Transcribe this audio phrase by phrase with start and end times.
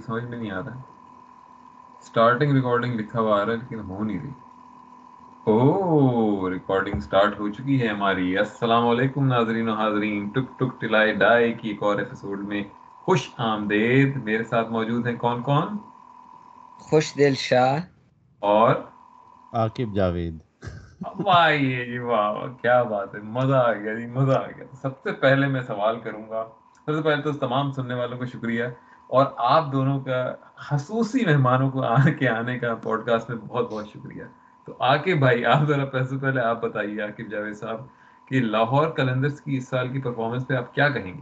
[0.00, 0.82] کہ سمجھ میں نہیں آ رہا۔
[2.02, 4.30] اسٹارٹنگ ریکارڈنگ لکھا ہوا آ رہا ہے لیکن ہو نہیں رہی۔
[5.46, 11.12] او ریکارڈنگ سٹارٹ ہو چکی ہے ہماری۔ السلام علیکم ناظرین و حاضرین۔ ٹک ٹک ٹلائے
[11.12, 12.62] ڈائی کی ایک اور ایپیسوڈ میں
[13.02, 15.66] خوش آمدید۔ میرے ساتھ موجود ہیں کون کون؟
[16.78, 17.80] خوش دل شاہ۔
[18.40, 18.74] اور؟
[19.52, 20.38] عاقب جاوید۔
[21.18, 25.12] واہ جی واہ کیا بات ہے۔ مزہ آ گیا جی مزہ آ گیا۔ سب سے
[25.12, 26.48] پہلے میں سوال کروں گا۔
[26.86, 28.64] سب سے پہلے تو تمام سننے والوں کو شکریہ۔
[29.10, 33.72] اور آپ دونوں کا خصوصی مہمانوں کو آ کے آنے کا پوڈ کاسٹ میں بہت
[33.72, 34.22] بہت شکریہ۔
[34.66, 37.80] تو عاقب بھائی آپ ذرا پیسے پہلے آپ بتائیے عاقب جاوید صاحب
[38.28, 41.20] کہ لاہور کلندرز کی اس سال کی پرفارمنس پہ آپ کیا کہیں گے؟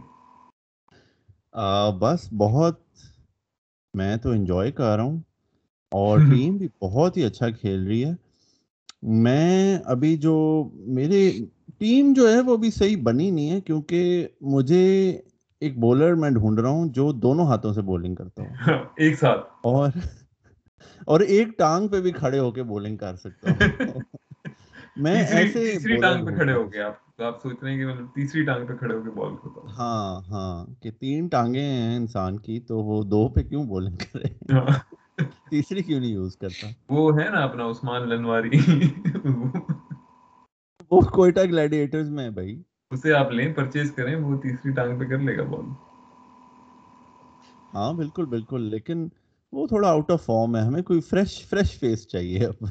[1.99, 2.79] بس بہت
[3.93, 5.17] میں تو انجوائے کر رہا ہوں
[5.91, 8.11] اور ٹیم بھی بہت ہی اچھا کھیل رہی ہے۔
[9.01, 11.31] میں ابھی جو میرے
[11.79, 15.21] ٹیم جو ہے وہ ابھی صحیح بنی نہیں ہے کیونکہ مجھے
[15.61, 18.53] ایک بولر میں ڈھونڈ رہا ہوں جو دونوں ہاتھوں سے بولنگ کرتا ہوں
[18.95, 19.89] ایک ساتھ۔ اور
[21.05, 23.59] اور ایک ٹانگ پہ بھی کھڑے ہو کے بولنگ کر سکتا ہوں۔
[24.95, 28.05] میں ایسے تیسری ٹانگ پہ کھڑے ہو کے آپ آپ سوچ رہے ہیں کہ مطلب
[28.15, 31.95] تیسری ٹانگ پہ کھڑے ہو کے بال کرتا ہوں۔ ہاں ہاں کہ تین ٹانگیں ہیں
[31.95, 34.79] انسان کی تو وہ دو پہ کیوں بولنگ کرے؟ ہاں۔
[35.49, 38.49] تیسری کیوں نہیں یوز کرتا؟ وہ ہے نا اپنا عثمان لنواری۔
[40.91, 45.05] وہ کوئٹہ گلیڈیٹرز میں ہے بھائی۔ اسے آپ لیں پرچیز کریں وہ تیسری ٹانگ پہ
[45.05, 45.65] کر لے گا بال
[47.73, 49.07] ہاں بالکل بالکل لیکن
[49.53, 52.65] وہ تھوڑا آؤٹ آف فارم ہے ہمیں کوئی فریش فریش فیس چاہیے اب۔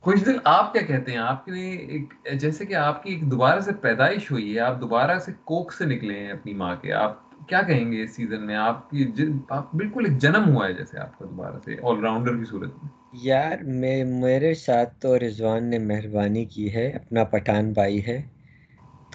[0.00, 1.98] کچھ دن آپ کیا کہتے ہیں؟ آپ کے
[2.36, 5.84] جیسے کہ آپ کی ایک دوبارہ سے پیدائش ہوئی ہے آپ دوبارہ سے کوک سے
[5.84, 7.18] نکلے ہیں اپنی ماں کے آپ
[7.48, 9.06] کیا کہیں گے اس سیزن میں؟ آپ کی
[9.48, 12.82] آپ بالکل ایک جنم ہوا ہے جیسے آپ کا دوبارہ سے آل راؤنڈر کی صورت
[12.82, 12.88] میں۔
[13.22, 18.22] یار میں میرے ساتھ تو رضوان نے مہربانی کی ہے اپنا پٹھان بھائی ہے۔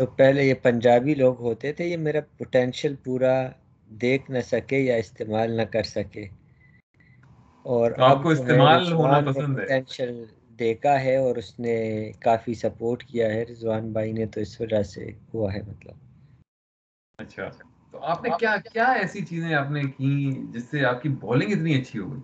[0.02, 3.50] تو پہلے یہ پنجابی لوگ ہوتے تھے یہ میرا پوٹینشیل پورا
[3.88, 6.28] دیکھ نہ سکے یا استعمال نہ کر سکے۔
[7.64, 9.80] اور آپ کو استعمال ہونا پسند ہے؟
[10.60, 14.84] دیکھا ہے اور اس نے کافی سپورٹ کیا ہے۔ رضوان بھائی نے تو اس وجہ
[14.84, 15.96] سے ہوا ہے مطلب۔
[17.18, 17.50] اچھا
[17.92, 21.52] تو آپ نے کیا کیا ایسی چیزیں آپ نے کی جس سے آپ کی بالنگ
[21.52, 22.22] اتنی اچھی ہو گئی؟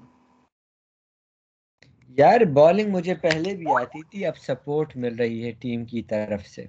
[2.08, 6.46] یار بالنگ مجھے پہلے بھی آتی تھی اب سپورٹ مل رہی ہے ٹیم کی طرف
[6.46, 6.66] سے۔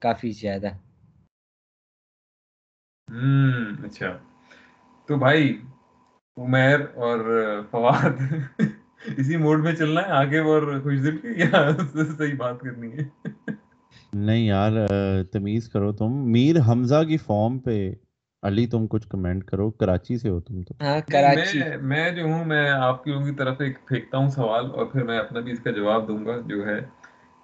[0.00, 0.68] کافی زیادہ۔
[3.10, 4.16] ہوں اچھا۔
[5.06, 5.60] تو بھائی
[6.36, 7.20] عمیر اور
[7.70, 8.22] فواد
[9.18, 11.70] اسی موڈ میں چلنا ہے آگے اور خوش دل کی یا
[12.18, 13.28] صحیح بات کرنی ہے؟
[14.12, 14.72] نہیں یار
[15.32, 17.94] تمیز کرو تم۔ میر حمزہ کی فارم پہ
[18.42, 22.44] علی تم کچھ کمنٹ کرو۔ کراچی سے ہو تم تو۔ ہاں کراچی۔ میں جو ہوں
[22.44, 25.60] میں آپ کی کی طرف ایک پھینکتا ہوں سوال اور پھر میں اپنا بھی اس
[25.60, 26.99] کا جواب دوں گا جو ہے۔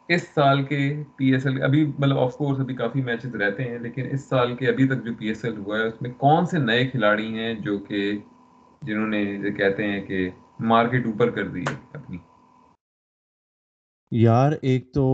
[0.08, 0.78] اس سال کے
[1.16, 4.54] پی ایس ایل ابھی مطلب آف کورس ابھی کافی میچز رہتے ہیں، لیکن اس سال
[4.56, 7.38] کے ابھی تک جو پی ایس ایل ہوا ہے، اس میں کون سے نئے کھلاڑی
[7.38, 8.18] ہیں جو کہ
[8.82, 10.28] جنہوں نے کہتے ہیں کہ
[10.60, 12.18] مارکیٹ اوپر کر دی ہے اپنی؟
[14.10, 15.06] یار، ایک تو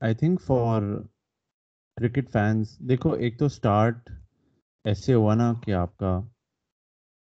[0.00, 0.82] I think for
[1.96, 4.10] cricket fans دیکھو، ایک تو اسٹارٹ
[4.84, 6.20] ایسے ہوا نا کہ آپ کا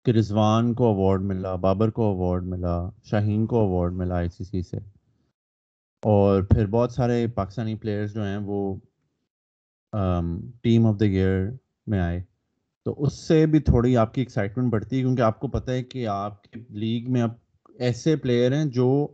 [0.04, 4.44] کہ رضوان کو اوارڈ ملا، بابر کو اوارڈ ملا، شاہین کو اوارڈ ملا آئی سی
[4.44, 4.76] سی سے۔
[6.06, 8.74] اور پھر بہت سارے پاکستانی پلیئرز جو ہیں وہ
[10.62, 11.50] ٹیم آف دا ایئر
[11.86, 12.22] میں آئے۔
[12.86, 15.82] تو اس سے بھی تھوڑی آپ کی ایکسائٹمنٹ بڑھتی ہے، کیونکہ آپ کو پتہ ہے
[15.82, 17.30] کہ آپ کی لیگ میں اب
[17.78, 19.06] ایسے پلیئر ہیں جو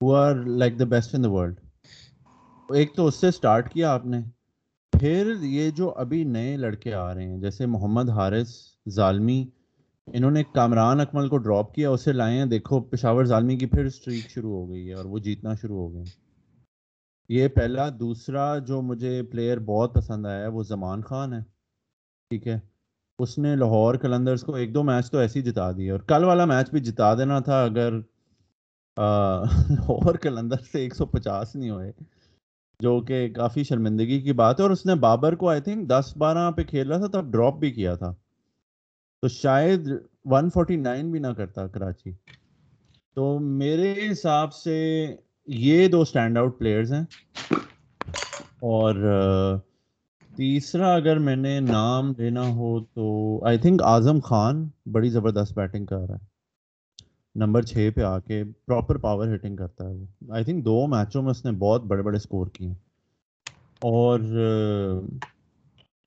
[0.00, 1.60] are like the best in the world
[2.68, 4.20] ایک تو اس سے اسٹارٹ کیا آپ نے۔
[4.92, 8.54] پھر یہ جو ابھی نئے لڑکے آ رہے ہیں، جیسے محمد حارث
[8.90, 9.44] ظالمی
[10.06, 13.84] انہوں نے کامران اکمل کو ڈراپ کیا، اسے لائے ہیں دیکھو پشاور ظالمی کی پھر
[13.84, 16.04] اسٹریک شروع ہو گئی ہے اور وہ جیتنا شروع ہو گئے
[17.28, 21.40] یہ پہلا، دوسرا جو مجھے پلیئر بہت پسند آیا ہے، وہ زمان خان ہے۔
[22.30, 22.58] ٹھیک ہے۔
[23.18, 26.24] اس نے لاہور کلندرز کو ایک دو میچ تو ایسے ہی جتا دیے اور کل
[26.24, 27.92] والا میچ بھی جتا دینا تھا اگر
[29.70, 31.92] لاہور کلندر سے ایک سو پچاس نہیں ہوئے،
[32.80, 36.12] جو کہ کافی شرمندگی کی بات ہے۔ اور اس نے بابر کو آئی تھنک دس
[36.16, 38.14] بارہ پہ کھیل رہا تھا، تب ڈراپ بھی کیا تھا۔
[39.24, 39.88] تو شاید
[40.24, 42.12] ون فورٹی نائن بھی نہ کرتا کراچی۔
[43.14, 45.06] تو میرے حساب سے
[45.46, 47.04] یہ دو اسٹینڈ آؤٹ پلیئرز ہیں۔
[48.60, 48.94] اور
[50.36, 55.86] تیسرا اگر میں نے نام لینا ہو تو آئی تھنک اعظم خان بڑی زبردست بیٹنگ
[55.86, 56.26] کر رہا ہے۔
[57.34, 61.22] نمبر چھ پہ آ کے پراپر پاور ہٹنگ کرتا ہے وہ۔ آئی تھنک دو میچوں
[61.22, 62.74] میں اس نے بہت بڑے بڑے اسکور کیے۔ ہیں
[63.80, 64.20] اور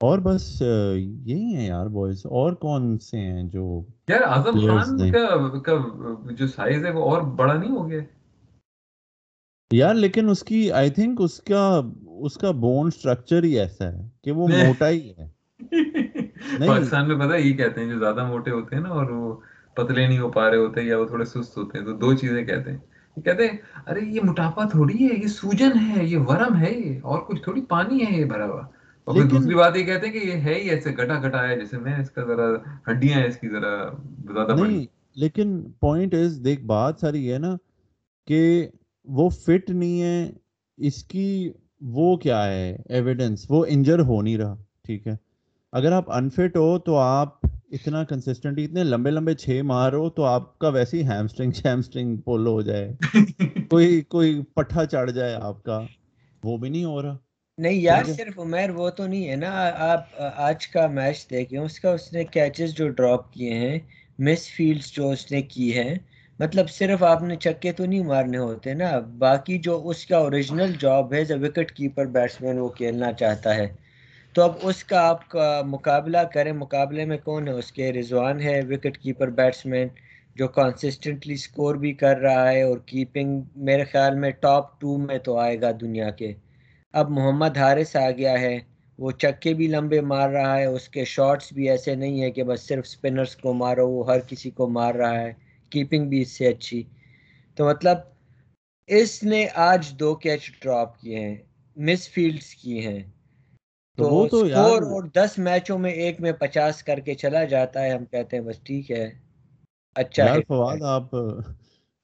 [0.01, 5.11] اور بس یہی ہیں یار بوائز اور کون سے ہیں جو یار اعظم خان
[5.61, 5.77] کا
[6.31, 8.01] جو سائز ہے وہ اور بڑا نہیں ہو گیا؟
[9.71, 11.81] یار لیکن اس کی آئی تھنک اس کا
[12.19, 15.27] اس کا بون سٹرکچر ہی ایسا ہے کہ وہ موٹا ہی ہے۔
[16.67, 19.35] پاکستان میں پتا یہ کہتے ہیں جو زیادہ موٹے ہوتے ہیں نا اور وہ
[19.73, 22.45] پتلے نہیں ہو پا رہے ہوتے یا وہ تھوڑے سست ہوتے ہیں تو دو چیزیں
[22.45, 22.77] کہتے ہیں۔
[23.17, 23.57] کہتے ہیں
[23.87, 27.61] ارے یہ موٹاپا تھوڑی ہے یہ سوجن ہے یہ ورم ہے یہ اور کچھ تھوڑی
[27.61, 28.61] پانی ہے یہ بھرا ہوا۔
[29.07, 31.61] اور پھر دوسری بات یہ کہتے ہیں کہ یہ ہے ہی ایسے گٹا گٹا ہے
[32.01, 32.45] اس کا ذرا
[32.91, 33.89] ہڈیاں ہیں اس کی ذرا
[34.33, 34.55] زیادہ
[35.15, 37.55] لیکن پوائنٹ از دیکھ بات ساری ہے نا
[38.27, 38.67] کہ
[39.05, 40.31] وہ فٹ نہیں ہے
[40.77, 41.51] اس کی
[41.81, 45.15] وہ کیا ہے ایویڈنس وہ انجر ہو نہیں رہا ٹھیک ہے۔
[45.73, 50.59] اگر آپ انفٹ ہو تو آپ اتنا کنسسٹنٹ اتنے لمبے لمبے چھ مارو تو آپ
[50.59, 52.93] کا ویسے ہی ہیمسٹرنگ ہیمسٹرنگ پولو ہو جائے۔
[53.69, 55.81] کوئی کوئی پٹھا چڑھ جائے آپ کا
[56.43, 57.17] وہ بھی نہیں ہو رہا۔
[57.57, 59.49] نہیں یار صرف عمیر وہ تو نہیں ہے نا۔
[59.83, 60.01] آپ
[60.39, 63.77] آج کا میچ دیکھیں اس کا اس نے کیچز جو ڈراپ کیے ہیں
[64.19, 65.93] مس فیلڈز جو اس نے کی ہیں
[66.39, 68.89] مطلب صرف آپ نے چکے تو نہیں مارنے ہوتے نا۔
[69.19, 73.67] باقی جو اس کا اوریجنل جاب ہے وکٹ کیپر بیٹسمین وہ کھیلنا چاہتا ہے۔
[74.35, 78.41] تو اب اس کا آپ کا مقابلہ کریں مقابلے میں کون ہے؟ اس کے رضوان
[78.41, 79.87] ہے وکٹ کیپر بیٹسمین
[80.35, 85.17] جو کنسسٹنٹلی سکور بھی کر رہا ہے اور کیپنگ میرے خیال میں ٹاپ ٹو میں
[85.17, 86.33] تو آئے گا دنیا کے۔
[86.99, 88.57] اب محمد حارث آ گیا ہے۔
[88.99, 92.43] وہ چکے بھی لمبے مار رہا ہے اس کے شاٹس بھی ایسے نہیں ہے کہ
[92.43, 95.33] بس صرف سپنرز کو مارو وہ ہر کسی کو مار رہا ہے۔
[95.71, 96.83] کیپنگ بھی اس سے اچھی۔
[97.57, 97.97] تو مطلب
[98.89, 101.35] اس نے آج دو کیچ ڈراپ کیے ہیں
[101.77, 103.03] مس فیلڈز کی ہیں۔
[103.97, 107.89] تو وہ تو اور دس میچوں میں ایک میں پچاس کر کے چلا جاتا ہے
[107.89, 109.09] ہم کہتے ہیں بس ٹھیک ہے۔
[109.95, 111.15] اچھا یار فواد آپ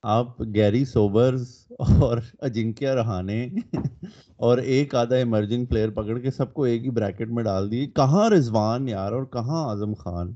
[0.03, 3.47] آپ گیری سوبرز اور اجنکیا رہانے
[4.35, 7.88] اور ایک آدھا ایمرجنگ پلیئر پکڑ کے سب کو ایک ہی بریکٹ میں ڈال دی
[7.88, 10.33] کہاں رضوان یار اور کہاں اعظم خان؟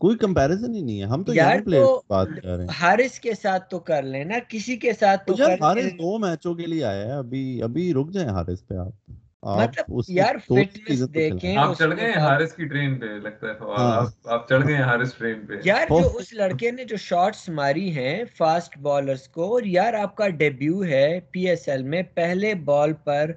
[0.00, 3.34] کوئی کمپیریزن ہی نہیں ہے۔ ہم تو یار پلیئر بات کر رہے ہیں۔ حارث کے
[3.42, 6.84] ساتھ تو کر لیں نا کسی کے ساتھ تو کر حارث دو میچوں کے لیے
[6.84, 9.10] آیا ہے۔ ابھی ابھی رک جائیں حارث پہ آپ۔
[9.44, 12.12] مطلب یار فٹنس دیکھیں آپ چڑھ گئے
[12.48, 16.32] کی ٹرین پہ لگتا ہے ہاں۔ آپ چڑھ گئے حارث ٹرین پہ۔ یار جو اس
[16.32, 21.06] لڑکے نے جو شاٹس ماری ہیں فاسٹ بالرز کو اور یار آپ کا ڈیبیو ہے
[21.30, 23.30] پی ایس ایل میں پہلے بال پر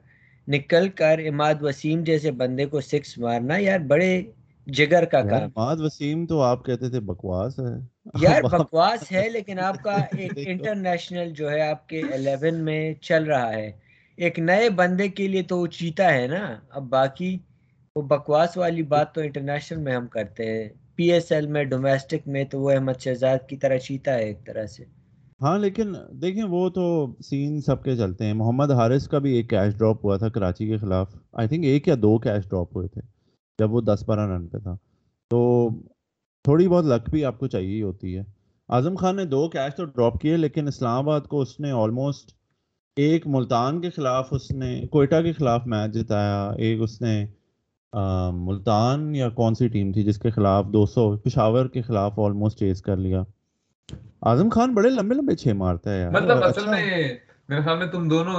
[0.47, 4.11] نکل کر اماد وسیم جیسے بندے کو سکس مارنا یار بڑے
[4.67, 7.73] جگر کا کام۔ اماد وسیم تو آپ کہتے تھے بکواس ہے۔
[8.15, 13.23] یار بکواس ہے لیکن آپ کا ایک انٹرنیشنل جو ہے آپ کے الیون میں چل
[13.23, 13.71] رہا ہے۔
[14.17, 17.37] ایک نئے بندے کے لیے تو وہ چیتا ہے نا۔ اب باقی
[17.95, 22.27] وہ بکواس والی بات تو انٹرنیشنل میں ہم کرتے ہیں۔ پی ایس ایل میں، ڈومیسٹک
[22.27, 24.83] میں تو وہ احمد شہزاد کی طرح چیتا ہے ایک طرح سے۔
[25.41, 29.49] ہاں لیکن دیکھیں، وہ تو سین سب کے چلتے ہیں۔ محمد حارث کا بھی ایک
[29.49, 32.87] کیش ڈراپ ہوا تھا کراچی کے خلاف۔ آئی تھنک ایک یا دو کیش ڈراپ ہوئے
[32.87, 33.01] تھے
[33.59, 34.75] جب وہ دس بارہ رن پہ تھا۔
[35.29, 35.69] تو
[36.43, 38.23] تھوڑی بہت لک بھی آپ کو چاہیے ہوتی ہے۔
[38.69, 42.36] اعظم خان نے دو کیچ تو ڈراپ کیے، لیکن اسلام آباد کو اس نے آلموسٹ
[42.97, 47.25] ایک ملتان کے خلاف اس نے کوئٹہ کے خلاف میچ جتایا ایک اس نے
[48.33, 52.59] ملتان یا کون سی ٹیم تھی جس کے خلاف دو سو پشاور کے خلاف آلموسٹ
[52.59, 53.23] چیز کر لیا؟
[54.21, 57.15] اعظم خان بڑے لمبے لمبے چھ مارتا ہے مطلب اصل اچھا میں
[57.49, 58.35] میرے خیال میں تم دونوں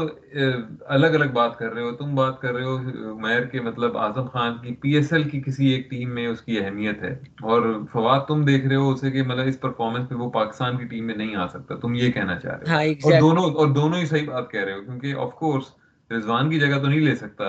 [0.81, 2.78] الگ الگ بات کر رہے ہو۔ تم بات کر رہے ہو
[3.19, 6.40] میر کے مطلب اعظم خان کی پی ایس ایل کی کسی ایک ٹیم میں اس
[6.40, 7.12] کی اہمیت ہے۔
[7.43, 7.62] اور
[7.93, 11.06] فواد تم دیکھ رہے ہو اسے کہ مطلب اس پرفارمنس پہ وہ پاکستان کی ٹیم
[11.06, 13.99] میں نہیں آ سکتا۔ تم یہ کہنا چاہ رہے ہو۔ ہاں، اور دونوں اور دونوں
[13.99, 15.64] ہی صحیح بات کہہ رہے ہو کیونکہ آف کورس
[16.11, 17.44] رضوان کی جگہ تو نہیں لے سکتا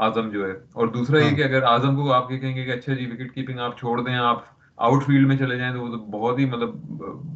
[0.00, 2.64] اعظم جو ہے۔ اور دوسرا یہ ہاں۔ کہ اگر اعظم کو آپ یہ کہیں گے
[2.64, 5.80] کہ اچھا جی وکٹ کیپنگ آپ چھوڑ دیں آپ آؤٹ فیلڈ میں چلے جائیں تو
[5.80, 6.74] وہ بہت ہی مطلب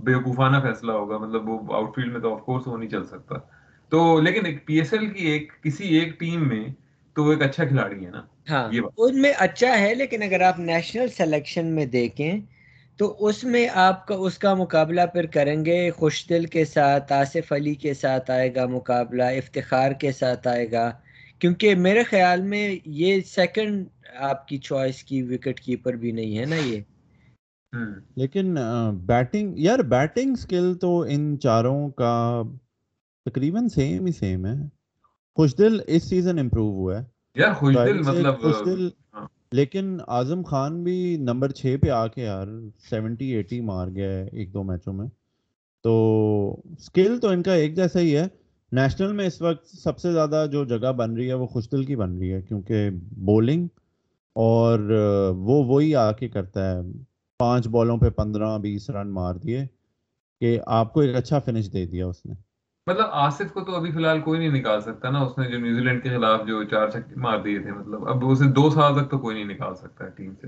[0.04, 3.34] بیوقوفانہ فیصلہ ہوگا۔ مطلب وہ آؤٹ فیلڈ میں تو آف کورس وہ نہیں چل سکتا۔
[3.88, 6.64] تو لیکن ایک پی ایس ایل کی ایک کسی ایک ٹیم میں
[7.14, 10.58] تو وہ ایک اچھا کھلاڑی ہے نا۔ ہاں ان میں اچھا ہے لیکن اگر آپ
[10.58, 12.40] نیشنل سلیکشن میں دیکھیں
[12.96, 17.12] تو اس میں آپ کا اس کا مقابلہ پھر کریں گے۔ خوش دل کے ساتھ
[17.12, 20.90] آصف علی کے ساتھ آئے گا مقابلہ افتخار کے ساتھ آئے گا۔
[21.38, 23.86] کیونکہ میرے خیال میں یہ سیکنڈ
[24.16, 26.80] آپ کی چوائس کی وکٹ کیپر بھی نہیں ہے نا یہ۔
[28.16, 28.56] لیکن
[29.06, 32.42] بیٹنگ یار بیٹنگ سکل تو ان چاروں کا
[33.24, 34.54] تقریباً سیم ہی سیم ہے۔
[35.36, 37.04] خوش دل اس سیزن امپروو ہوا ہے۔
[37.34, 42.06] یار خوش دل مطلب خوش دل ہاں۔ لیکن اعظم خان بھی نمبر چھ پہ آ
[42.06, 42.46] کے یار
[42.90, 45.06] سیونٹی ایٹی مار گیا ہے ایک دو میچوں میں۔
[45.82, 45.92] تو
[46.80, 48.26] سکل تو ان کا ایک جیسا ہی ہے۔
[48.72, 51.84] نیشنل میں اس وقت سب سے زیادہ جو جگہ بن رہی ہے وہ خوش دل
[51.84, 53.66] کی بن رہی ہے کیونکہ بولنگ
[54.34, 54.78] اور
[55.36, 56.80] وہ وہی آ کے کرتا ہے۔
[57.44, 59.66] پانچ بالوں پہ پندرہ بیس رن مار دیے
[60.40, 62.34] کہ آپ کو ایک اچھا فنش دے دیا اس نے۔
[62.86, 65.58] مطلب آصف کو تو ابھی فی الحال کوئی نہیں نکال سکتا نا، اس نے جو
[65.58, 68.94] نیوزی لینڈ کے خلاف جو چار چھکے مار دیے تھے مطلب اب اسے دو سال
[68.94, 70.46] تک تو کوئی نہیں نکال سکتا ہے ٹیم سے۔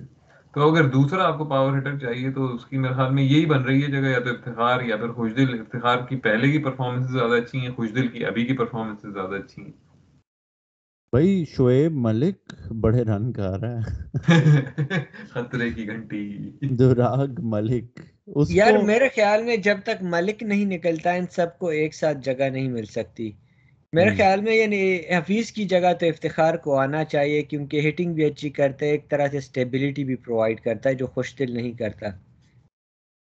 [0.55, 3.47] تو اگر دوسرا آپ کو پاور ہٹر چاہیے تو اس کی میرے خیال میں یہی
[3.47, 6.59] بن رہی ہے جگہ، یا تو افتخار، یا پھر خوش دل۔ افتخار کی پہلے کی
[6.59, 9.86] پرفارمنس زیادہ اچھی ہیں، خوش دل کی ابھی کی پرفارمنس زیادہ اچھی ہیں۔
[11.13, 14.05] بھائی شعیب ملک بڑے رن کر رہا ہے۔
[15.31, 16.23] خطرے کی گھنٹی۔
[16.77, 21.59] دراگ ملک۔ اس یار کو میرے خیال میں جب تک ملک نہیں نکلتا ان سب
[21.59, 23.31] کو ایک ساتھ جگہ نہیں مل سکتی۔
[23.93, 28.25] میرے خیال میں یعنی حفیظ کی جگہ تو افتخار کو آنا چاہیے کیونکہ ہٹنگ بھی
[28.25, 31.73] اچھی کرتا ہے ایک طرح سے سٹیبلٹی بھی پرووائڈ کرتا ہے جو خوش دل نہیں
[31.73, 32.07] کرتا۔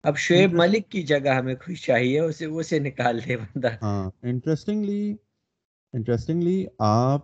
[0.03, 5.15] اب شعیب ملک کی جگہ ہمیں کوئی چاہیے اسے اسے نکال دے بندہ۔ ہاں انٹرسٹنگلی
[5.93, 7.21] انٹرسٹنگلی آپ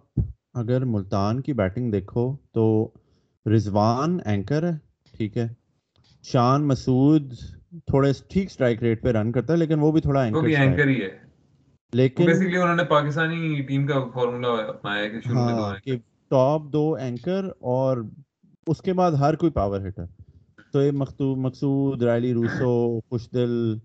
[0.53, 2.91] اگر ملتان کی بیٹنگ دیکھو تو
[3.45, 4.77] رضوان اینکر ہے
[5.17, 5.47] ٹھیک ہے۔
[6.23, 7.33] شان مسعود
[7.85, 11.01] تھوڑے ٹھیک سٹرائک ریٹ پہ رن کرتا ہے لیکن وہ بھی تھوڑا اینکر اینکر ہی
[11.01, 11.09] ہے۔
[11.93, 15.75] لیکن بیسیکلی انہوں نے پاکستانی ٹیم کا فارمولا اپنایا ہے کہ شروع میں دو ہاں
[15.83, 15.97] کہ
[16.29, 17.97] ٹاپ دو اینکر اور
[18.67, 20.05] اس کے بعد ہر کوئی پاور ہٹر
[20.73, 23.77] تو یہ مختو مقصود رائلی روسو خوش دل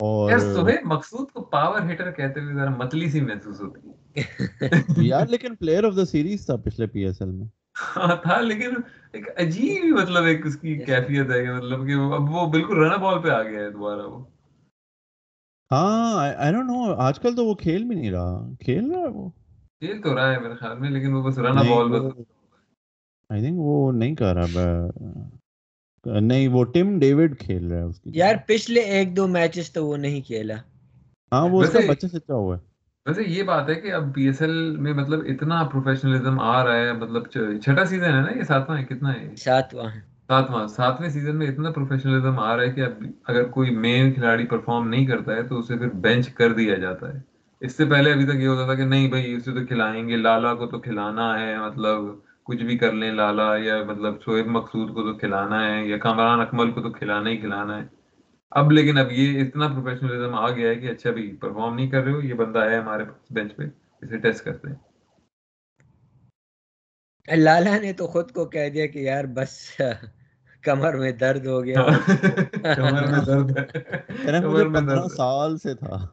[0.00, 4.03] اور یار سہیب مقصود کو پاور ہٹر کہتے ہوئے ذرا متلی سی محسوس ہوتی ہے۔
[4.96, 7.46] یار لیکن پلیئر آف دا سیریز تھا پچھلے پی ایس ایل میں۔
[7.96, 8.74] ہاں تھا لیکن
[9.12, 13.22] ایک عجیب مطلب ایک اس کی کیفیت ہے مطلب کہ اب وہ بالکل رن بال
[13.22, 14.24] پہ آ گیا ہے دوبارہ وہ۔
[15.70, 19.08] ہاں آئی ڈونٹ نو آج کل تو وہ کھیل بھی نہیں رہا۔ کھیل رہا ہے
[19.08, 19.28] وہ؟
[19.78, 22.12] کھیل تو رہا ہے میرے خیال میں لیکن وہ بس رن بال بس۔
[23.30, 24.46] آئی تھنک وہ نہیں کر رہا
[26.20, 29.86] نہیں وہ ٹیم ڈیوڈ کھیل رہا ہے اس کی۔ یار پچھلے ایک دو میچز تو
[29.86, 30.54] وہ نہیں کھیلا۔
[31.32, 32.73] ہاں وہ اس کا بچہ سچا ہوا ہے۔
[33.06, 36.76] ویسے یہ بات ہے کہ اب پی ایس ایل میں مطلب اتنا پروفیشنلزم آ رہا
[36.76, 37.26] ہے مطلب
[37.62, 41.36] چھٹا سیزن ہے نا یہ ساتواں ہے کتنا ہے؟ یہ؟ ساتواں ہیں ساتواں ساتویں سیزن
[41.36, 45.36] میں اتنا پروفیشنلزم آ رہا ہے کہ اب اگر کوئی مین کھلاڑی پرفارم نہیں کرتا
[45.36, 47.20] ہے تو اسے پھر بینچ کر دیا جاتا ہے۔
[47.60, 50.16] اس سے پہلے ابھی تک یہ ہوتا تھا کہ نہیں بھائی اسے تو کھلائیں گے
[50.16, 51.98] لالا کو تو کھلانا ہے مطلب
[52.44, 56.40] کچھ بھی کر لیں لالا یا مطلب شعیب مقصود کو تو کھلانا ہے یا کامران
[56.40, 58.03] اکمل کو تو کھلانا ہی کھلانا ہے۔
[58.54, 62.02] اب لیکن اب یہ اتنا پروفیشنلزم آ گیا ہے کہ اچھا بھی پرفارم نہیں کر
[62.02, 63.62] رہے ہو یہ بندہ ہے ہمارے بینچ پہ
[64.02, 64.76] اسے ٹیسٹ کرتے ہیں۔
[67.36, 69.80] لالا نے تو خود کو کہہ دیا کہ یار بس
[70.62, 71.74] کمر میں درد ہو گیا۔
[72.76, 73.66] کمر میں درد ہے۔
[74.40, 76.06] کمر میں درد سال سے تھا۔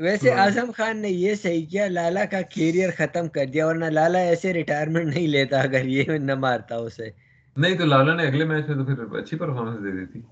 [0.00, 4.18] ویسے اعظم خان نے یہ صحیح کیا لالا کا کیریئر ختم کر دیا ورنہ لالا
[4.18, 7.23] ایسے ریٹائرمنٹ نہیں لیتا اگر یہ نہ مارتا اسے۔
[7.56, 10.22] نہیں تو لالا نے اگلے میچ میں تو پھر اچھی پرفارمنس دے دی تھی۔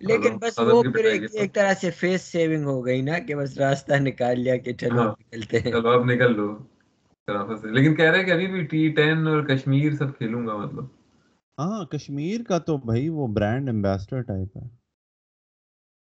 [0.00, 3.92] لیکن بس وہ پھر ایک طرح سے فیس سیونگ ہو گئی نا کہ بس راستہ
[3.94, 6.58] نکال لیا کہ چلو ہاں۔ نکلتے ہیں۔ چلو اب نکل لو۔
[7.28, 10.56] سے۔ لیکن کہہ رہے ہیں کہ ابھی بھی ٹی ٹین اور کشمیر سب کھیلوں گا
[10.56, 10.84] مطلب۔
[11.58, 14.68] ہاں کشمیر کا تو بھائی وہ برانڈ امبیسڈر ٹائپ ہے۔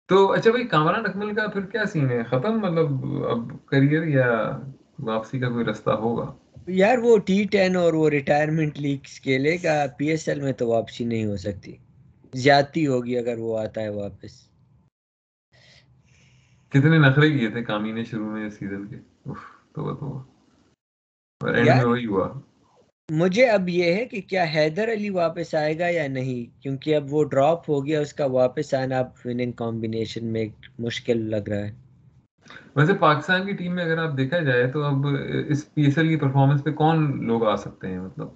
[0.08, 2.88] تو اچھا بھائی کامران اکمل کا پھر کیا سین ہے؟ ختم مطلب
[3.24, 4.58] اب کریئر یا
[4.98, 6.32] واپسی کا کوئی رستہ ہوگا؟
[6.66, 10.68] یار وہ ٹی ٹین اور وہ ریٹائرمنٹ لیگز کھیلے گا پی ایس ایل میں تو
[10.68, 11.76] واپسی نہیں ہو سکتی۔
[12.34, 14.48] زیادتی ہوگی اگر وہ آتا ہے واپس۔
[16.68, 18.96] کتنے نخرے کیے تھے کامی نے شروع میں سیزن کے۔
[19.72, 20.22] تو تو۔
[21.46, 22.40] اینڈ میں ہوا۔
[23.10, 27.14] مجھے اب یہ ہے کہ کیا حیدر علی واپس آئے گا یا نہیں؟ کیونکہ اب
[27.14, 30.46] وہ ڈراپ ہو گیا اس کا واپس آنا اب وننگ کمبینیشن میں
[30.78, 31.81] مشکل لگ رہا ہے۔
[32.76, 35.06] ویسے پاکستان کی ٹیم میں اگر آپ دیکھا جائے تو اب
[35.48, 38.28] اس پی ایس ایل کی پرفارمنس پہ کون لوگ آ سکتے ہیں مطلب؟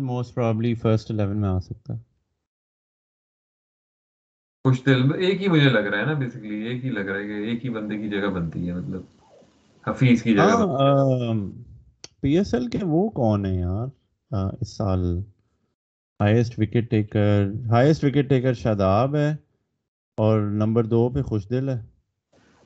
[0.00, 1.98] موسٹ پرابلی فرسٹ الیون میں آ سکتا ہے۔
[5.18, 7.64] ایک ہی مجھے لگ رہا ہے نا بیسیکلی ایک ہی لگ رہا ہے کہ ایک
[7.64, 9.02] ہی بندے کی جگہ بنتی ہے مطلب
[9.88, 11.32] حفیظ کی جگہ
[12.20, 13.86] پی ایس ایل کے وہ کون ہیں یار
[14.60, 15.00] اس سال؟
[16.24, 19.36] Highest wicket taker highest wicket taker Shadab ہے
[20.18, 21.80] اور نمبر دو پہ خوش دل ہے۔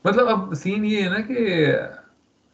[0.05, 1.67] مطلب اب سین یہ ہے نا کہ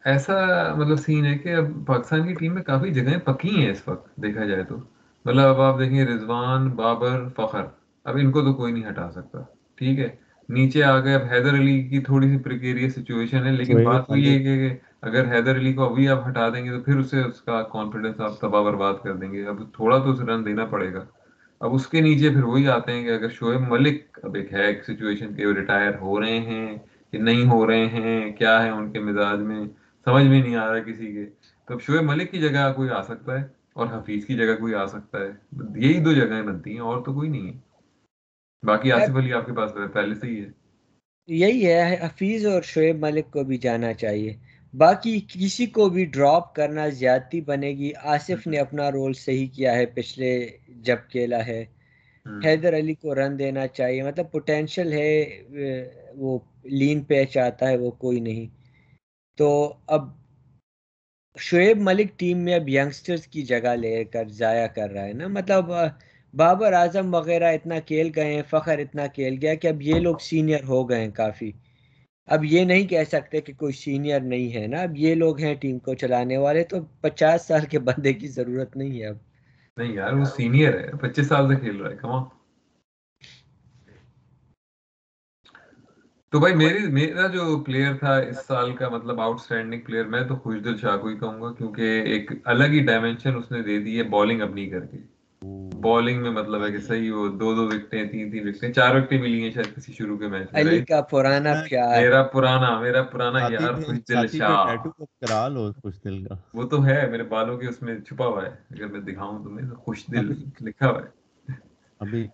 [0.05, 0.35] ایسا
[0.75, 4.17] مطلب سین ہے کہ اب پاکستان کی ٹیم میں کافی جگہیں پکی ہیں اس وقت،
[4.17, 4.77] دیکھا جائے تو۔
[5.25, 7.65] مطلب اب آپ دیکھیں رضوان، بابر، فخر،
[8.05, 9.39] اب ان کو تو کوئی نہیں ہٹا سکتا،
[9.75, 10.09] ٹھیک ہے۔
[10.49, 14.29] نیچے آ گئے اب حیدر علی کی تھوڑی سی پریکیریس سچویشن ہے لیکن بات وہی
[14.29, 17.41] ہے کہ اگر حیدر علی کو ابھی آپ ہٹا دیں گے تو پھر اسے اس
[17.41, 20.93] کا کانفیڈنس آپ تباہ برباد کر دیں گے۔ اب تھوڑا تو اسے رن دینا پڑے
[20.95, 21.05] گا۔
[21.61, 24.67] اب اس کے نیچے پھر وہی آتے ہیں کہ اگر شعیب ملک اب ایک ہے
[24.67, 26.77] ایک سچویشن کہ وہ ریٹائر ہو رہے ہیں
[27.13, 29.65] کہ نہیں ہو رہے ہیں کیا ہے ان کے مزاج میں؟
[30.07, 31.25] سمجھ میں نہیں آ رہا کسی کے۔
[31.69, 34.75] تو اب شعیب ملک کی جگہ کوئی آ سکتا ہے اور حفیظ کی جگہ کوئی
[34.75, 35.31] آ سکتا ہے۔
[35.77, 37.64] یہی دو جگہیں بنتی ہیں اور تو کوئی نہیں ہے۔
[38.65, 40.49] باقی آصف علی آپ کے پاس پہلے سے ہی ہے۔
[41.27, 44.37] یہی ہے حفیظ اور شعیب ملک کو بھی جانا چاہیے۔
[44.77, 49.75] باقی کسی کو بھی ڈراپ کرنا زیادتی بنے گی۔ آصف نے اپنا رول صحیح کیا
[49.75, 51.65] ہے۔ پچھلے جب کھیلا ہے۔
[52.45, 55.43] حیدر علی کو رن دینا چاہیے۔ مطلب پوٹینشیل ہے
[56.17, 58.47] وہ لین پیچ آتا ہے وہ کوئی نہیں۔
[59.39, 60.03] تو اب
[61.39, 65.27] شعیب ملک ٹیم میں اب ینگسٹرز کی جگہ لے کر ضائع کر رہا ہے نا۔
[65.29, 65.65] مطلب
[66.37, 70.17] بابر اعظم وغیرہ اتنا کھیل گئے ہیں، فخر اتنا کھیل گیا کہ اب یہ لوگ
[70.21, 71.53] سینئر ہو گئے ہیں کافی۔
[72.27, 75.55] اب یہ نہیں کہہ سکتے کہ کوئی سینئر نہیں ہے نا۔ اب یہ لوگ ہیں
[75.55, 79.17] ٹیم کو چلانے والے، تو پچاس سال کے بندے کی ضرورت نہیں ہے اب۔
[79.77, 82.23] نہیں یار، وہ سینئر ہے، پچیس سال سے کھیل رہا ہے کما
[86.33, 90.25] تو بھائی میری، میرا جو پلیئر تھا اس سال کا مطلب آؤٹ اسٹینڈنگ پلیئر میں
[90.25, 93.63] تو خوش دل شاہ کو ہی کہوں گا کیونکہ ایک الگ ہی ڈائمینشن اس نے
[93.63, 95.14] دے دی ہے بالنگ اپنی کر کے۔
[95.81, 99.23] بالنگ میں مطلب ہے کہ صحیح وہ دو دو وکٹیں تین تین وکٹیں چار وکٹیں
[99.23, 103.39] ملی ہیں شاید کسی شروع کے میچ علی کا پرانا پیار۔ میرا پرانا میرا پرانا
[103.39, 104.77] یار خوش دل شاہ۔
[105.21, 108.43] کرا لو خوش دل کا۔ وہ تو ہے میرے بالوں کے اس میں چھپا ہوا
[108.43, 111.53] ہے۔ اگر میں دکھاؤں تمہیں تو خوش دل لکھا ہوا ہے۔
[112.01, 112.29] ابھی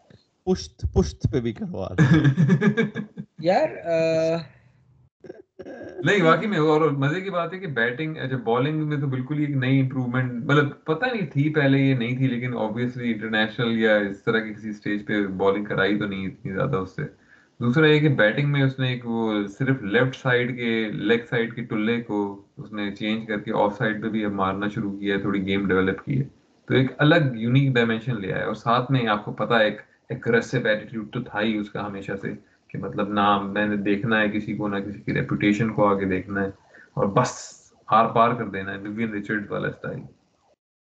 [0.45, 1.88] پشت پشت پہ بھی کروا
[3.38, 3.69] یار
[5.67, 9.38] نہیں، واقعی میں اور مزے کی بات ہے کہ بیٹنگ اچھا بالنگ میں تو بالکل
[9.38, 13.97] ہی نئی امپروومنٹ مطلب پتہ نہیں تھی پہلے یہ نہیں تھی، لیکن آبویسلی انٹرنیشنل یا
[13.97, 17.02] اس طرح کی کسی اسٹیج پہ بالنگ کرائی تو نہیں اتنی زیادہ اس سے۔
[17.61, 21.55] دوسرا یہ کہ بیٹنگ میں اس نے ایک وہ صرف لیفٹ سائڈ کے لیگ سائڈ
[21.55, 22.21] کے ٹلے کو
[22.57, 25.47] اس نے چینج کر کے آف سائڈ پہ بھی اب مارنا شروع کیا ہے، تھوڑی
[25.47, 26.25] گیم ڈیولپ کی ہے۔
[26.69, 30.59] تو ایک الگ یونیک ڈائمینشن لیا ہے اور ساتھ میں آپ کو پتا ایک اگریسو
[30.64, 32.33] ایٹیٹیوڈ تو تھا ہی اس کا ہمیشہ سے۔
[32.72, 36.04] کہ مطلب نہ میں نے دیکھنا ہے کسی کو نہ کسی کی ریپوٹیشن کو آگے
[36.04, 36.48] دیکھنا ہے
[36.94, 37.62] اور بس
[37.92, 40.00] ہار پار کر دینا ہے ویوین ریچرڈ والا اسٹائل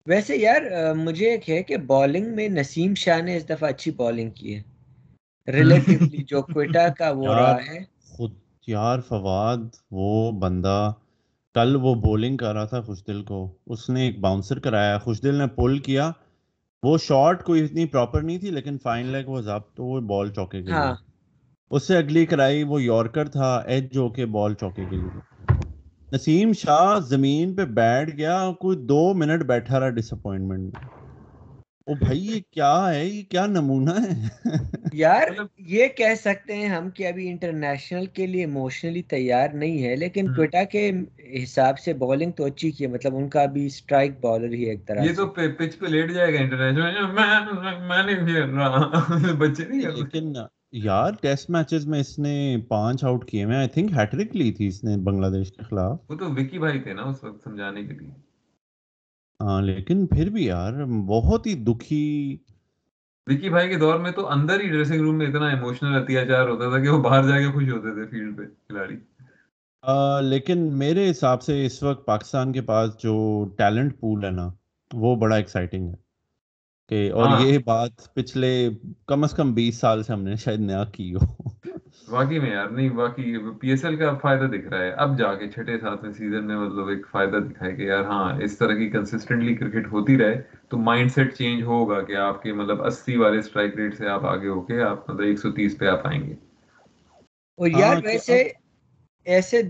[0.08, 4.30] ویسے یار مجھے ایک ہے کہ بالنگ میں نسیم شاہ نے اس دفعہ اچھی بالنگ
[4.30, 4.62] کی ہے۔
[5.52, 8.32] ریلیٹیولی جو کوئٹا کا وہ رہا ہے۔ خود
[8.68, 9.58] یار فواد
[9.92, 10.94] وہ بندہ
[11.54, 15.24] کل وہ بولنگ کر رہا تھا خوش دل کو۔ اس نے ایک باؤنسر کرایا خوش
[15.24, 16.12] دل نے پل کیا۔
[16.84, 20.62] وہ شارٹ کوئی اتنی پراپر نہیں تھی لیکن فائن لیگ وہ ضبط وہ بال چوکے
[20.62, 21.11] کے لیے۔
[21.72, 25.20] اس سے اگلی کرائی وہ یارکر تھا ایج جو کہ بال چوکے کے لیے۔
[26.12, 30.90] نسیم شاہ زمین پہ بیٹھ گیا کوئی دو منٹ بیٹھا رہا ڈس اپوائنٹمنٹ میں۔
[31.88, 34.28] او بھائی یہ کیا ہے؟ یہ کیا نمونہ ہے؟
[34.94, 39.96] یار یہ کہہ سکتے ہیں ہم کہ ابھی انٹرنیشنل کے لیے ایموشنلی تیار نہیں ہے
[39.96, 40.92] لیکن کوئٹا کے
[41.44, 44.88] حساب سے بالنگ تو اچھی کی ہے مطلب ان کا بھی سٹرائک بالر ہی ایک
[44.88, 47.06] طرح یہ تو پچ پہ لیٹ جائے گا انٹرنیشنل
[47.88, 50.34] میں نہیں بچے نہیں لیکن
[50.74, 54.68] یار ٹیسٹ میچز میں اس نے پانچ آؤٹ کیے میں آئی تھنک ہیٹرک لی تھی
[54.68, 57.84] اس نے بنگلہ دیش کے خلاف۔ وہ تو وکی بھائی تھے نا اس وقت سمجھانے
[57.84, 58.12] کے لیے۔
[59.40, 60.74] ہاں لیکن پھر بھی یار
[61.08, 62.38] بہت ہی دکھی۔
[63.28, 66.70] وکی بھائی کے دور میں تو اندر ہی ڈریسنگ روم میں اتنا ایموشنل اتیاچار ہوتا
[66.70, 68.96] تھا کہ وہ باہر جا کے خوش ہوتے تھے فیلڈ پہ کھلاڑی۔
[70.30, 73.14] لیکن میرے حساب سے اس وقت پاکستان کے پاس جو
[73.58, 74.50] ٹیلنٹ پول ہے نا
[74.94, 76.11] وہ بڑا ایکسائٹنگ ہے۔
[76.92, 78.70] کہ اور ہاں۔ یہ بات پچھلے
[79.08, 81.26] کم از کم بیس سال سے ہم نے شاید نیا کی ہو۔
[82.08, 85.34] واقعی میں یار نہیں واقعی پی ایس ایل کا فائدہ دکھ رہا ہے۔ اب جا
[85.34, 88.90] کے چھٹے ساتویں سیزن میں مطلب ایک فائدہ دکھائے کہ یار ہاں اس طرح کی
[88.90, 93.38] کنسسٹنٹلی کرکٹ ہوتی رہے تو مائنڈ سیٹ چینج ہوگا کہ آپ کے مطلب اسی والے
[93.38, 96.22] اسٹرائک ریٹ سے آپ آگے ہو کے آپ مطلب ایک سو تیس پہ آپ آئیں
[96.22, 96.34] گے۔
[97.60, 98.44] اور یار ہاں، ویسے
[99.26, 99.62] ایسے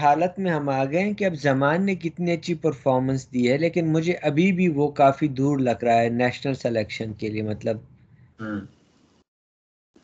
[0.00, 3.56] حالت میں ہم آ گئے ہیں کہ اب زمان نے کتنی اچھی پرفارمنس دی ہے
[3.58, 7.76] لیکن مجھے ابھی بھی وہ کافی دور لگ رہا ہے نیشنل سلیکشن کے لیے مطلب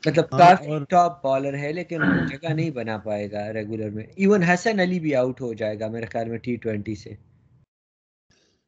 [0.03, 4.43] مطلب ہاں، کافی ٹاپ بالر ہے لیکن جگہ نہیں بنا پائے گا ریگولر میں۔ ایون
[4.43, 7.15] حسن علی بھی آؤٹ ہو جائے گا میرے خیال میں ٹی ٹوینٹی سے۔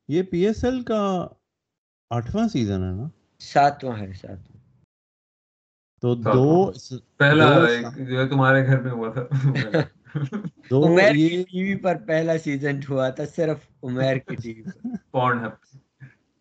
[0.08, 1.26] یہ پی ایس ایل کا
[2.10, 3.08] آٹھواں سیزن ہے نا؟
[3.40, 4.47] ساتواں ہے ساتواں۔
[6.02, 6.72] تو دو
[7.16, 7.58] پہلا
[7.98, 9.22] جو ہے تمہارے گھر میں ہوا تھا۔
[10.70, 14.62] دو عمیر کی ٹی وی پر پہلا سیزن ہوا تھا صرف عمیر کی ٹی وی
[14.62, 15.50] پر۔ پورن ہب۔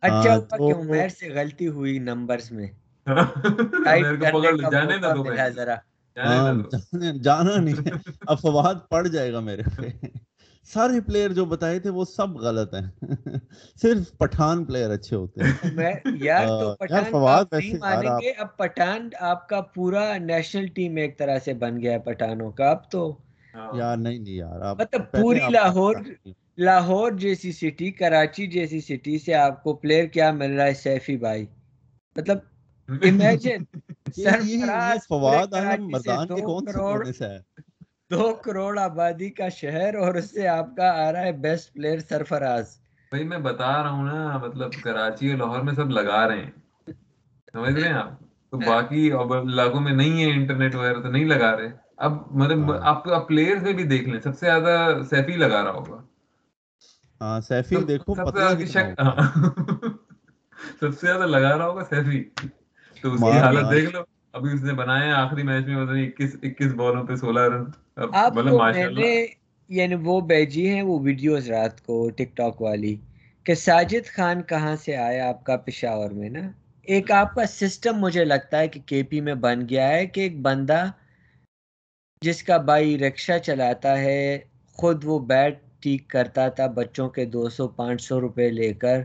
[0.03, 2.67] اچھا ہوا کہ عمیر سے غلطی ہوئی نمبرز میں۔
[7.23, 7.89] جانا نہیں
[8.27, 9.89] اب فواد پڑ جائے گا میرے پہ۔
[10.73, 12.91] سارے پلیئر جو بتائے تھے وہ سب غلط ہیں۔
[13.81, 17.03] صرف پٹھان پلیئر اچھے ہوتے ہیں۔ یار تو پٹھان
[18.37, 22.69] اب پٹھان آپ کا پورا نیشنل ٹیم ایک طرح سے بن گیا ہے پٹھانوں کا۔
[22.69, 23.17] اب تو
[23.73, 25.95] یار نہیں نہیں یار مطلب پوری لاہور
[26.57, 31.17] لاہور جیسی سٹی کراچی جیسی سٹی سے آپ کو پلیئر کیا مل رہا ہے؟ سیفی
[31.17, 31.45] بھائی۔
[32.15, 32.37] مطلب
[38.11, 41.99] دو کروڑ آبادی کا شہر اور اس سے آپ کا آ رہا ہے بیسٹ پلیئر
[41.99, 42.77] سرفراز۔
[43.11, 46.51] بھائی میں بتا رہا ہوں نا مطلب کراچی اور لاہور میں سب لگا رہے ہیں۔
[47.51, 48.11] سمجھ رہے ہیں آپ؟
[48.51, 51.67] تو باقی علاقوں میں نہیں ہے انٹرنیٹ وغیرہ تو نہیں لگا رہے۔
[51.97, 55.71] اب مطلب ہاں۔ آپ پلیئر میں بھی دیکھ لیں سب سے زیادہ سیفی لگا رہا
[55.71, 56.01] ہوگا۔
[57.21, 59.09] ہاں سیفی دیکھو سب سے زیادہ
[60.79, 62.23] سب سے زیادہ لگا رہا ہوگا سیفی۔
[63.03, 64.01] تو اس کی حالت دیکھ لو۔
[64.33, 67.63] ابھی اس نے بنایا آخری میچ میں پتہ نہیں اکیس اکیس بالوں پہ سولہ رن
[69.69, 72.95] یعنی وہ بیجی ہیں وہ ویڈیوز رات کو ٹک ٹاک والی
[73.45, 76.49] کہ ساجد خان کہاں سے آیا آپ کا پشاور میں نا؟
[76.87, 80.21] ایک آپ کا سسٹم مجھے لگتا ہے کہ کے پی میں بن گیا ہے کہ
[80.21, 80.85] ایک بندہ
[82.21, 84.37] جس کا بھائی رکشا چلاتا ہے
[84.77, 89.01] خود وہ بیٹ ٹھیک کرتا تھا بچوں کے دو سو پانچ سو روپے لے کر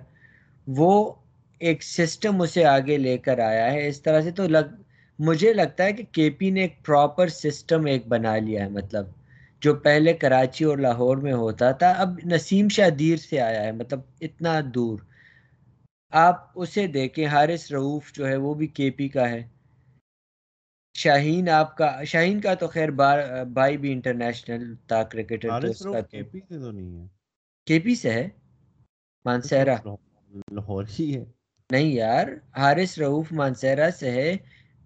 [0.67, 0.93] وہ
[1.61, 4.67] ایک سسٹم اسے آگے لے کر آیا ہے۔ اس طرح سے تو لگ
[5.27, 9.07] مجھے لگتا ہے کہ کے پی نے ایک پراپر سسٹم ایک بنا لیا ہے مطلب
[9.61, 13.73] جو پہلے کراچی اور لاہور میں ہوتا تھا اب نسیم شاہ دیر سے آیا ہے
[13.73, 14.99] مطلب اتنا دور۔
[16.13, 19.43] آپ اسے دیکھیں حارث رعوف جو ہے وہ بھی کے پی کا ہے۔
[20.95, 22.91] شاہین آپ کا شاہین کا تو خیر
[23.53, 25.49] بھائی بھی انٹرنیشنل تھا کرکٹر
[27.67, 28.29] کے پی سے ہے۔
[29.25, 29.77] مانسیرا۔
[30.53, 31.25] لاہور ہی ہے۔
[31.71, 34.37] نہیں یار حارث رعوف مانسیرا سے ہے۔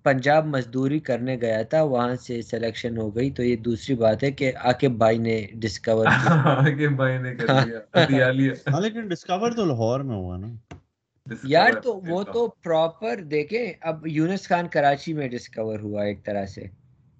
[0.07, 4.31] پنجاب مزدوری کرنے گیا تھا وہاں سے سلیکشن ہو گئی۔ تو یہ دوسری بات ہے
[4.33, 6.05] کہ عاقب بھائی نے ڈسکور
[6.97, 7.47] بھائی نے کر
[8.09, 8.27] دیا
[8.69, 10.47] ہاں، لیکن ڈسکور تو لاہور میں ہوا نا۔
[11.45, 16.47] یار تو وہ تو۔ پراپر دیکھیں اب یونس خان کراچی میں ڈسکور ہوا ایک طرح
[16.47, 16.65] سے۔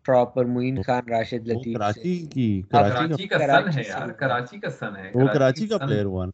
[0.07, 4.97] پراپر معین خان راشد لطیف کراچی کی کراچی کا سن ہے یار کراچی کا سن
[4.97, 6.27] ہے۔ وہ کراچی کا پلیئر ہوا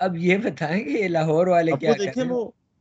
[0.00, 2.40] اب یہ بتائیں کہ یہ لاہور والے کیا دیکھیں وہ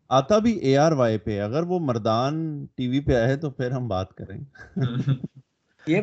[0.10, 3.72] آتا بھی اے آر وائی پہ اگر وہ مردان ٹی وی پہ آئے تو پھر
[3.72, 4.40] ہم بات کریں۔
[5.88, 6.02] یہ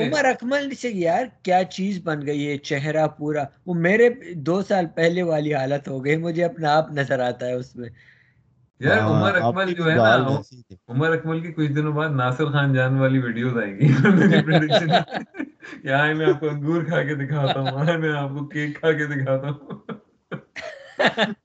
[0.00, 4.86] عمر اکمل سے یار کیا چیز بن گئی ہے؟ چہرہ پورا۔ وہ میرے دو سال
[4.94, 7.88] پہلے والی حالت ہو گئی مجھے اپنا آپ نظر آتا ہے اس میں۔
[8.80, 10.14] یار عمر اکمل جو ہے نا
[10.88, 13.86] عمر اکمل کی کچھ دنوں بعد ناصر خان جان والی ویڈیوز آئیں گی۔
[15.84, 19.06] یہاں میں آپ کو انگور کھا کے دکھاتا ہوں میں آپ کو کیک کھا کے
[19.06, 19.78] دکھاتا ہوں۔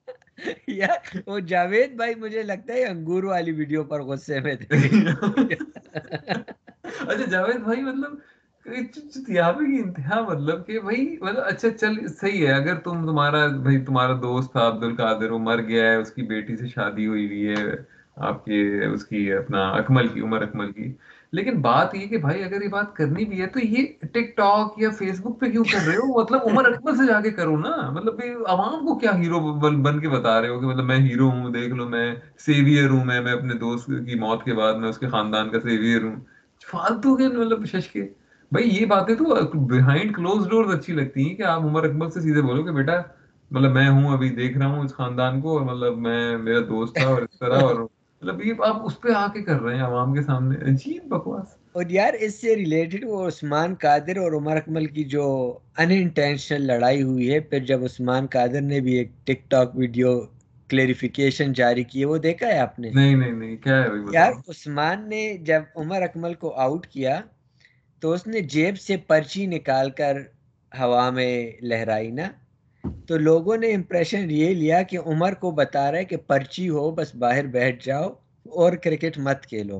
[0.67, 4.77] یار وہ جاوید بھائی مجھے لگتا ہے انگور والی ویڈیو پر غصے میں تھے۔
[6.83, 8.15] اچھا جاوید بھائی مطلب
[8.65, 14.51] انتہا مطلب کہ بھائی مطلب اچھا چل، صحیح ہے۔ اگر تم تمہارا، بھائی، تمہارا دوست
[14.51, 17.71] تھا عبد القادر وہ مر گیا ہے، اس کی بیٹی سے شادی ہوئی ہوئی ہے،
[18.15, 20.93] آپ کے، اس کی اپنا اکمل کی، عمر اکمل کی۔
[21.31, 24.73] لیکن بات یہ کہ بھائی اگر یہ بات کرنی بھی ہے تو یہ ٹک ٹاک
[24.77, 27.57] یا فیس بک پہ کیوں کر رہے ہو؟ مطلب عمر اکمل سے جا کے کرو
[27.57, 31.29] نا۔ مطلب عوام کو کیا ہیرو بن کے بتا رہے ہو کہ مطلب میں ہیرو
[31.29, 34.89] ہوں، دیکھ لو میں سیویئر ہوں، میں میں اپنے دوست کی موت کے بعد میں
[34.89, 36.15] اس کے خاندان کا سیویئر ہوں۔
[36.71, 38.07] فالتو کے مطلب ششکے
[38.51, 42.21] بھائی یہ باتیں تو بہائنڈ کلوز ڈور اچھی لگتی ہیں کہ آپ عمر اکمل سے
[42.21, 42.93] سیدھے بولو کہ بیٹا
[43.51, 46.95] مطلب میں ہوں، ابھی دیکھ رہا ہوں اس خاندان کو اور مطلب میں، میرا دوست
[46.95, 47.75] تھا اور اس طرح اور
[48.21, 51.45] مطلب یہ آپ اس پہ آ کے کر رہے ہیں عوام کے سامنے۔ عجیب بکواس۔
[51.71, 56.61] اور یار اس سے ریلیٹڈ وہ عثمان قادر اور عمر اکمل کی جو ان انٹینشنل
[56.67, 60.19] لڑائی ہوئی ہے پھر جب عثمان قادر نے بھی ایک ٹک ٹاک ویڈیو
[60.67, 64.31] کلیریفیکیشن جاری کی ہے وہ دیکھا ہے آپ نے؟ نہیں نہیں نہیں کیا ہے یار
[64.47, 67.21] عثمان نے جب عمر اکمل کو آؤٹ کیا
[67.99, 70.17] تو اس نے جیب سے پرچی نکال کر
[70.79, 72.23] ہوا میں لہرائی نا۔
[72.83, 76.89] تو لوگوں نے امپریشن یہ لیا کہ عمر کو بتا رہا ہے کہ پرچی ہو
[76.91, 78.09] بس باہر بیٹھ جاؤ
[78.45, 79.79] اور کرکٹ مت کھیلو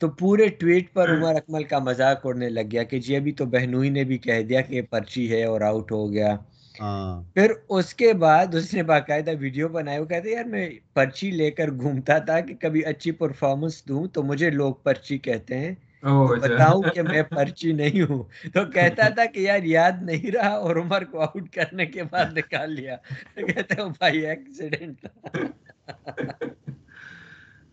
[0.00, 3.44] تو پورے ٹویٹ پر عمر اکمل کا مذاق اڑنے لگ گیا کہ جی ابھی تو
[3.46, 6.36] بہنوئی نے بھی کہہ دیا کہ یہ پرچی ہے اور آؤٹ ہو گیا
[6.74, 11.30] ہاں۔ پھر اس کے بعد اس نے باقاعدہ ویڈیو بنایا وہ کہتے یار میں پرچی
[11.30, 15.74] لے کر گھومتا تھا کہ کبھی اچھی پرفارمنس دوں تو مجھے لوگ پرچی کہتے ہیں۔
[16.02, 18.22] بتاؤں کہ میں پرچی نہیں ہوں۔
[18.54, 22.36] تو کہتا تھا کہ یار یاد نہیں رہا اور عمر کو آؤٹ کرنے کے بعد
[22.36, 22.96] نکال لیا۔
[23.34, 25.06] کہتے ہیں بھائی ایکسیڈنٹ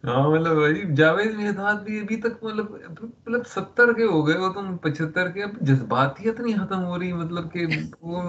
[0.04, 0.58] ہاں مطلب
[0.96, 5.44] جاوید مہداد بھی ابھی تک مطلب مطلب ستر کے ہو گئے ہو تم پچہتر کے
[5.44, 7.68] اب جذباتیت نہیں ختم ہو رہی مطلب کہ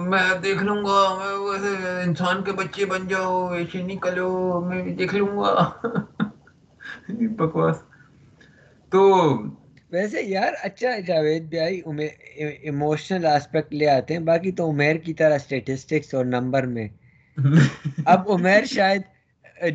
[0.05, 0.99] میں دیکھ لوں گا
[1.71, 5.69] میں انسان کے بچے بن جاؤ ایسے نکلو میں دیکھ لوں گا۔
[7.09, 7.83] بکواس۔
[8.89, 9.01] تو
[9.95, 11.81] ویسے یار اچھا جاوید بھائی
[12.37, 16.87] ایموشنل آسپیکٹ لے آتے ہیں باقی تو عمیر کی طرح اسٹیٹسٹکس اور نمبر میں۔
[18.05, 19.01] اب عمیر شاید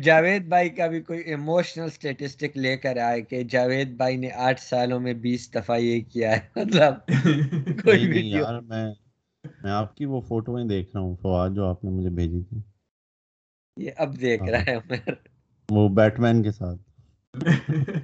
[0.03, 4.61] جاوید بھائی کا بھی کوئی ایموشنل اسٹیٹسٹک لے کر آئے کہ جاوید بھائی نے آٹھ
[4.61, 6.93] سالوں میں بیس دفعہ یہ کیا ہے۔ مطلب
[7.83, 8.85] کوئی ویڈیو میں
[9.63, 12.61] میں آپ کی وہ فوٹویں دیکھ رہا ہوں فواد جو آپ نے مجھے بھیجی تھی۔
[13.77, 15.13] یہ اب دیکھ رہا ہے عمیر
[15.69, 16.81] وہ بیٹ مین کے ساتھ۔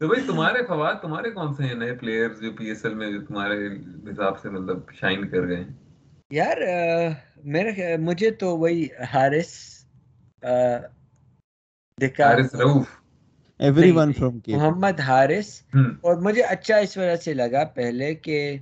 [0.00, 3.10] تو بھائی تمہارے فواد تمہارے کون سے ہیں نئے پلیئر جو پی ایس ایل میں
[3.12, 3.66] جو تمہارے
[4.10, 5.64] حساب سے مطلب شائن کر گئے
[6.30, 6.56] یار
[7.44, 9.52] میرے مجھے تو وہی Haris
[12.18, 12.86] Haris Rauf
[13.60, 15.48] every one from Muhammad Haris.
[16.00, 18.56] اور مجھے اچھا اس وجہ سے لگا پہلے کہ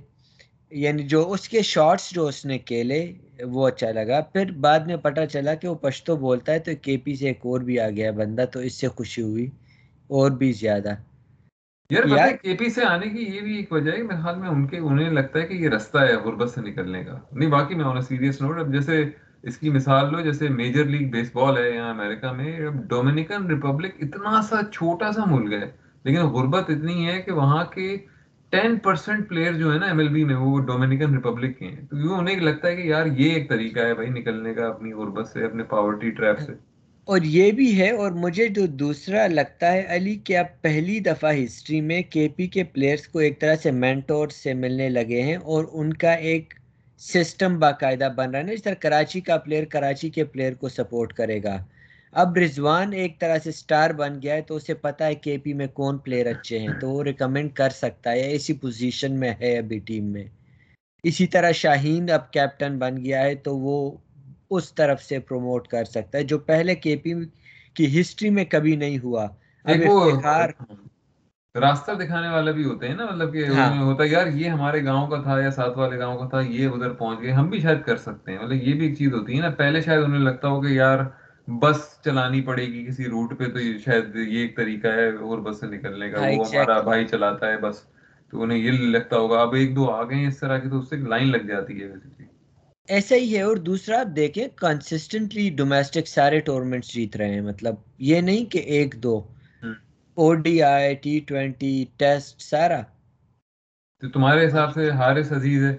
[0.71, 2.99] یعنی جو اس کے شارٹس جو اس نے کھیلے
[3.43, 6.97] وہ اچھا لگا۔ پھر بعد میں پتہ چلا کہ وہ پشتو بولتا ہے تو کے
[6.97, 9.49] پی سے ایک اور بھی آ گیا بندہ تو اس سے خوشی ہوئی
[10.09, 10.95] اور بھی زیادہ۔
[11.89, 14.39] یار پتہ ہے کے پی سے آنے کی یہ بھی ایک وجہ ہے میرے خیال
[14.39, 17.49] میں ان کے انہیں لگتا ہے کہ یہ رستہ ہے غربت سے نکلنے کا۔ نہیں
[17.49, 19.03] باقی میں سیریس نوٹ اب جیسے
[19.43, 23.91] اس کی مثال لو جیسے میجر لیگ بیس بال ہے یہاں امریکہ میں ڈومینیکن ریپبلک
[23.99, 25.71] اتنا سا چھوٹا سا ملک ہے
[26.03, 27.97] لیکن غربت اتنی ہے کہ وہاں کے
[28.49, 31.85] ٹین پرسینٹ پلیئر جو ہے نا ایم ایل بی میں وہ ڈومینیکن ریپبلک کے ہیں۔
[31.89, 34.93] تو یہ انہیں لگتا ہے کہ یار یہ ایک طریقہ ہے بھائی نکلنے کا اپنی
[34.93, 36.53] غربت سے اپنے پاورٹی ٹریپ سے۔
[37.07, 41.33] اور یہ بھی ہے اور مجھے جو دوسرا لگتا ہے علی کہ اب پہلی دفعہ
[41.43, 45.35] ہسٹری میں کے پی کے پلیئرز کو ایک طرح سے مینٹور سے ملنے لگے ہیں
[45.35, 46.53] اور ان کا ایک
[47.01, 50.69] سسٹم باقاعدہ بن رہا ہے نا؟ جس طرح کراچی کا پلیئر کراچی کے پلیئر کو
[50.69, 51.57] سپورٹ کرے گا۔
[52.13, 55.53] اب رضوان ایک طرح سے سٹار بن گیا ہے تو اسے پتا ہے کے پی
[55.53, 59.57] میں کون پلیئر اچھے ہیں، تو وہ ریکمینڈ کر سکتا ہے اسی پوزیشن میں ہے
[59.57, 60.23] ابھی ٹیم میں۔
[61.03, 63.75] اسی طرح شاہین اب کیپٹن بن گیا ہے تو وہ
[64.55, 67.13] اس طرف سے پروموٹ کر سکتا ہے جو پہلے کے پی
[67.75, 69.25] کی ہسٹری میں کبھی نہیں ہوا۔
[71.55, 74.83] راستہ دکھانے والا بھی ہوتے ہیں نا مطلب کہ ہاں۔ ہوتا ہے یار یہ ہمارے
[74.85, 77.59] گاؤں کا تھا یا ساتھ والے گاؤں کا تھا یہ ادھر پہنچ گئے ہم بھی
[77.59, 80.21] شاید کر سکتے ہیں۔ مطلب یہ بھی ایک چیز ہوتی ہے نا پہلے شاید انہیں
[80.21, 80.99] لگتا ہو کہ یار
[81.47, 85.59] بس چلانی پڑے گی کسی روٹ پہ تو شاید یہ ایک طریقہ ہے اور بس
[85.59, 87.83] سے نکلنے کا۔ وہ ہمارا بھائی چلاتا ہے بس
[88.33, 90.89] تو انہیں یہ لگتا ہوگا۔ اب ایک دو آ گئے اس طرح کی تو اس
[90.89, 91.91] سے لائن لگ جاتی ہے۔
[92.87, 97.75] ایسا ہی ہے اور دوسرا آپ دیکھیں کنسسٹنٹلی ڈومیسٹک سارے ٹورنمنٹس جیت رہے ہیں۔ مطلب
[97.97, 99.27] یہ نہیں کہ ایک دو۔
[100.17, 102.81] O D I T twenty test سارا۔
[104.01, 105.75] تو تمہارے حساب سے حارث عزیز ہے؟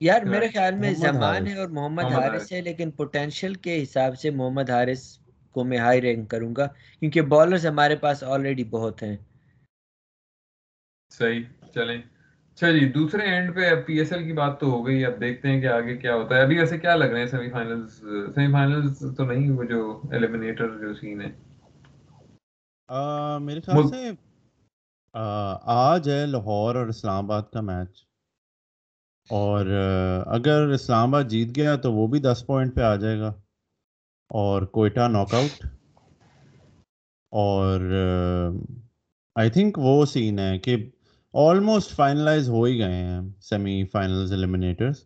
[0.00, 4.30] یار میرے خیال میں زمان ہے اور محمد حارث ہے لیکن پوٹینشیل کے حساب سے
[4.30, 5.18] محمد حارث
[5.50, 6.66] کو میں ہائی رینک کروں گا
[7.00, 9.16] کیونکہ بالرز ہمارے پاس آلریڈی بہت ہیں۔
[11.10, 11.42] صحیح
[11.74, 12.02] چلیں۔
[12.52, 15.48] اچھا جی دوسرے اینڈ پہ پی ایس ایل کی بات تو ہو گئی اب دیکھتے
[15.48, 17.94] ہیں کہ آگے کیا ہوتا ہے۔ ابھی ویسے کیا لگ رہے ہیں سیمی فائنلز
[18.34, 19.80] سیمی فائنلز تو نہیں وہ جو
[20.12, 21.30] ایلیمینیٹر جو سین ہے۔
[23.40, 24.10] میرے خیال سے
[25.74, 28.04] آج ہے لاہور اور اسلام آباد کا میچ
[29.30, 29.66] اور
[30.26, 33.32] اگر اسلام آباد جیت گیا تو وہ بھی دس پوائنٹ پہ آ جائے گا۔
[34.30, 35.64] اور کوئٹہ ناک آؤٹ
[37.32, 37.80] اور
[39.36, 40.76] آئی تھنک وہ سین ہے کہ
[41.34, 45.04] آلموسٹ فائنلائز ہو ہی گئے ہیں سیمی فائنلز ایلیمینیٹرز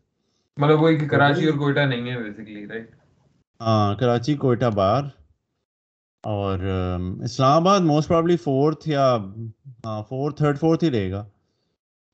[0.57, 2.91] مطلب وہی کہ کراچی اور کوئٹہ نہیں ہے بیسیکلی رائٹ
[3.61, 5.05] ہاں کراچی کوئٹہ باہر
[6.25, 6.59] اور
[7.23, 9.19] Islamabad most probably fourth یا
[10.09, 11.25] فورتھ تھرڈ فورتھ ہی رہے گا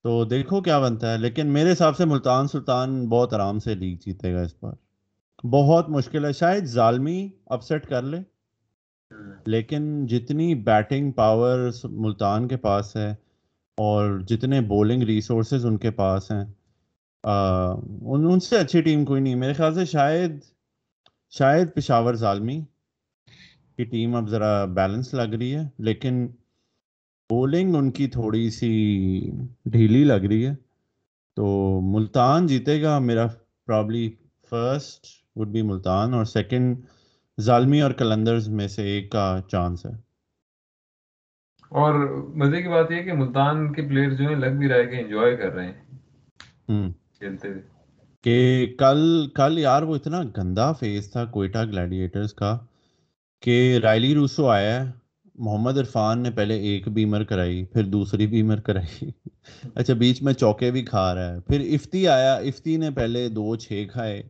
[0.05, 3.96] تو دیکھو کیا بنتا ہے لیکن میرے حساب سے ملتان سلطان بہت آرام سے لیگ
[3.96, 4.72] جیتے گا اس بار
[5.46, 8.18] بہت مشکل ہے شاید ظالمی اپ سیٹ کر لے
[9.46, 13.14] لیکن جتنی بیٹنگ پاور ملتان کے پاس ہے
[13.78, 16.44] اور جتنے بولنگ ریسورسز ان کے پاس ہیں
[17.24, 20.40] ان ان سے اچھی ٹیم کوئی نہیں۔ میرے خیال سے شاید
[21.30, 22.61] شاید پشاور ظالمی
[23.76, 26.26] کی ٹیم اب ذرا بیلنس لگ رہی ہے، لیکن
[27.30, 28.70] بولنگ ان کی تھوڑی سی
[29.66, 30.54] ڈھیلی لگ رہی ہے۔
[31.37, 33.26] تو ملتان جیتے گا، میرا
[33.66, 34.08] probably
[34.50, 35.06] first
[35.37, 36.76] would be Multan اور سیکنڈ
[37.40, 39.92] ظالمی اور کلندرز میں سے ایک کا چانس ہے۔
[41.72, 41.94] اور
[42.35, 45.37] مزے کی بات یہ کہ ملتان کے پلیئر جو ہیں لگ بھی رہے کہ انجوائے
[45.37, 47.61] کر رہے ہیں کھیلتے ہوئے۔
[48.24, 52.58] کہ کل کل یار وہ اتنا گندا فیس تھا کوئٹہ گلیڈیٹرز کا
[53.42, 54.90] کہ رائلی روسو آیا ہے۔
[55.35, 59.11] محمد عرفان نے پہلے ایک بیمر کرائی پھر دوسری بیمر کرائی۔
[59.74, 63.56] اچھا بیچ میں چوکے بھی کھا رہا ہے۔ پھر افتی آیا افتی نے پہلے دو
[63.56, 64.22] چھ کھائے۔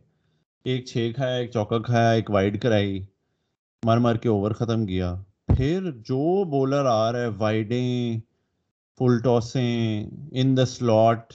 [0.65, 3.05] ایک چھ کھایا ایک چوکا کھایا ایک وائڈ کرائی۔
[3.85, 5.15] مر مر کے اوور ختم کیا۔
[5.57, 8.19] پھر جو بولر آ رہا ہے وائڈیں
[8.99, 11.33] فل ٹاسیں ان دا سلاٹ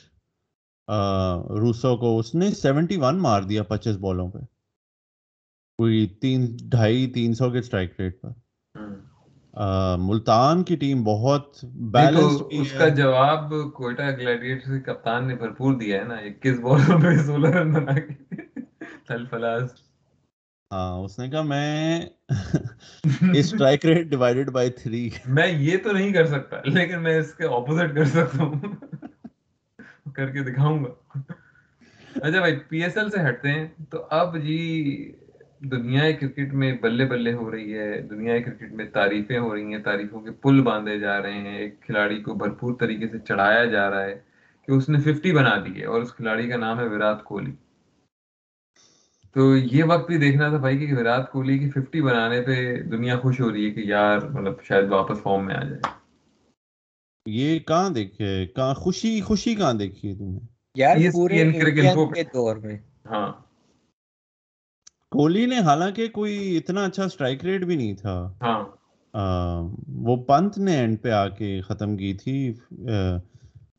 [1.60, 4.38] روسو کو اس نے سیونٹی ون مار دیا پچیس بالوں پہ۔
[5.78, 8.28] کوئی تین ڈھائی تین سو کے اسٹرائک ریٹ پر۔
[9.98, 16.04] ملتان کی ٹیم بہت بیلنس اس کا جواب کوئٹہ گلیڈیٹر کپتان نے بھرپور دیا ہے
[16.04, 18.14] نا اکیس بالوں پہ سولہ رن بنا کے۔
[19.06, 19.70] تل فلاس
[20.72, 22.00] ہاں اس نے کہا میں
[23.34, 27.44] strike rate divided by three میں یہ تو نہیں کر سکتا لیکن میں اس کے
[27.46, 28.60] اپوزٹ کر سکتا ہوں۔
[30.14, 31.18] کر کے دکھاؤں گا۔
[32.16, 34.58] اچھا بھائی پی ایس ایل سے ہٹتے ہیں۔ تو اب جی
[35.60, 39.82] دنیا کرکٹ میں بلے بلے ہو رہی ہے دنیا کرکٹ میں تعریفیں ہو رہی ہیں
[39.82, 43.90] تعریفوں کے پل باندھے جا رہے ہیں۔ ایک کھلاڑی کو بھرپور طریقے سے چڑھایا جا
[43.90, 44.18] رہا ہے
[44.68, 47.52] کہ اس نے ففٹی بنا دی ہے اور اس کھلاڑی کا نام ہے وراٹ کوہلی۔
[49.34, 53.18] تو یہ وقت بھی دیکھنا تھا بھائی کہ وراٹ کوہلی کی ففٹی بنانے پہ دنیا
[53.18, 55.80] خوش ہو رہی ہے کہ یار مطلب شاید واپس فارم میں آ جائے۔
[57.26, 60.38] یہ کہاں دیکھے؟ کہاں خوشی خوشی کہاں دیکھی ہے تم نے؟
[60.74, 62.78] یار پورے کے دور میں۔
[63.10, 63.32] ہاں۔
[65.10, 68.64] کوہلی نے حالانکہ کوئی اتنا اچھا اسٹرائک ریٹ بھی نہیں تھا۔ ہاں۔
[69.88, 72.54] وہ پنت نے اینڈ پہ آ کے ختم کی تھی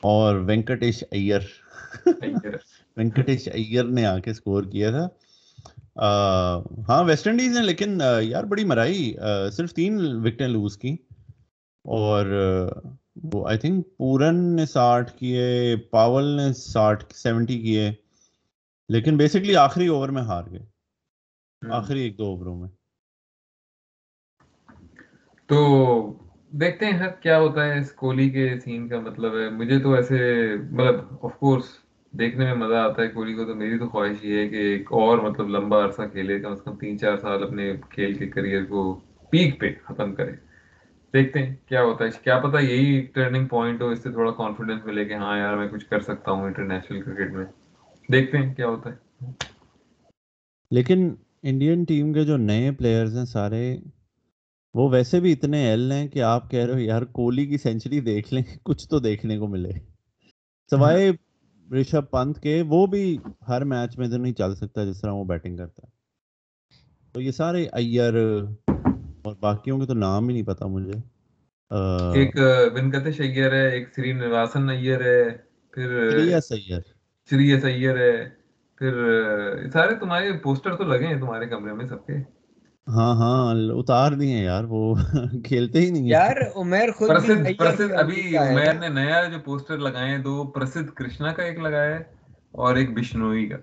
[0.03, 1.39] اور وینکٹیش ایئر۔
[2.97, 5.07] وینکٹیش ایئر نے آ کے اسکور کیا تھا۔
[6.89, 9.13] ہاں ویسٹ انڈیز نے لیکن یار بڑی مرائی
[9.51, 10.95] صرف تین وکٹیں لوز کی۔
[11.85, 12.25] اور
[13.33, 17.91] وہ آئی تھنک پورن نے ساٹھ کیے پاول نے ساٹھ سیونٹی کیے۔
[18.89, 20.65] لیکن بیسکلی آخری اوور میں ہار گئے۔
[21.61, 22.69] آخری ایک دو اووروں میں۔
[25.49, 25.59] تو
[26.51, 30.19] دیکھتے ہیں کیا ہوتا ہے اس کوہلی کے سین کا مطلب ہے۔ مجھے تو ایسے
[30.71, 31.65] مطلب آف کورس
[32.11, 34.91] دیکھنے میں مزہ آتا ہے، کوہلی کو تو میری تو خواہش یہ ہے کہ ایک
[34.91, 38.65] اور مطلب لمبا عرصہ کھیلے، کم از کم تین چار سال اپنے کھیل کے کریئر
[38.65, 40.31] کو پیک پہ ختم کرے۔
[41.13, 44.85] دیکھتے ہیں کیا ہوتا ہے۔ کیا پتا یہی ٹرننگ پوائنٹ ہو، اس سے تھوڑا کانفیڈینس
[44.85, 47.45] ملے کہ ہاں یار، میں کچھ کر سکتا ہوں انٹرنیشنل کرکٹ میں۔
[48.11, 49.29] دیکھتے ہیں کیا ہوتا ہے۔
[50.71, 53.77] لیکن انڈین ٹیم کے جو نئے پلیئرز ہیں سارے،
[54.73, 57.99] وہ ویسے بھی اتنے ایل ہیں کہ آپ کہہ رہے ہو، یار کوہلی کی سینچری
[57.99, 59.71] دیکھ لیں، کچھ تو دیکھنے کو ملے۔
[60.69, 61.11] سوائے
[61.71, 65.23] رشب پنت کے وہ بھی ہر میچ میں تو نہیں چل سکتا جس طرح وہ
[65.23, 65.91] بیٹنگ کرتا ہے۔
[67.13, 68.13] تو یہ سارے ایئر
[69.23, 70.91] اور باقیوں کے تو نام ہی نہیں پتا مجھے۔
[72.13, 72.35] ایک
[72.73, 75.37] ونکتش ایئر ہے ایک سری نواسن ایئر ہے
[75.71, 78.29] پھر شریس ایئر ایئر ہے
[78.75, 78.93] پھر
[79.73, 82.38] سارے تمہارے پوسٹر تو لگے ہیں تمہارے کمرے میں سب کے۔
[82.87, 83.39] ہاں ہاں
[83.73, 84.79] اتار دیے یار وہ
[85.43, 87.09] کھیلتے ہی نہیں یار عمر خود
[87.59, 92.03] پرسد ابھی عمر نے نیا جو پوسٹر لگائے دو پرسد کرشنا کا ایک لگایا ہے
[92.55, 93.57] اور ایک بشنوئی کا۔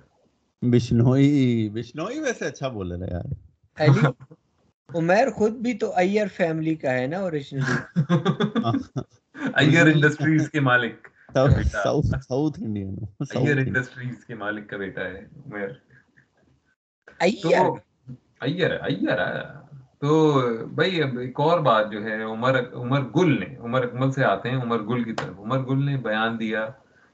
[0.63, 1.31] بشنوئی
[1.75, 3.89] بشنوئی ویسے اچھا بول رہا ہے یار۔
[4.89, 7.77] عمر خود بھی تو ایئر فیملی کا ہے نا اوریجنلی
[9.57, 11.09] ایئر انڈسٹریز کے مالک
[11.73, 12.95] ساؤتھ انڈین۔
[13.33, 15.69] ایئر انڈسٹریز کے مالک کا بیٹا ہے عمر
[17.21, 17.71] ایئر
[18.41, 19.19] ایئر ایئر
[20.01, 20.17] تو
[20.67, 24.51] بھائی اب ایک اور بات جو ہے عمر عمر گل نے عمر اکمل سے آتے
[24.51, 26.67] ہیں عمر گل کی طرف۔ عمر گل نے بیان دیا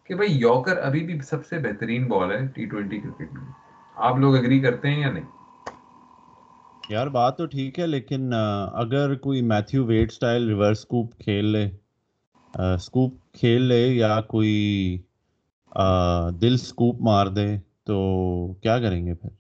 [0.05, 3.51] کہ بھائی یوکر ابھی بھی سب سے بہترین بال ہے ٹی ٹوینٹی کرکٹ میں۔
[3.97, 5.25] آپ لوگ اگری کرتے ہیں یا نہیں؟
[6.89, 8.33] یار بات تو ٹھیک ہے لیکن
[8.75, 11.69] اگر کوئی Matthew Wade style reverse scoop کھیل لے
[12.79, 14.99] سکوپ کھیل لے یا کوئی
[16.41, 17.47] دل سکوپ مار دے
[17.85, 18.01] تو
[18.53, 19.31] کیا کریں گے پھر؟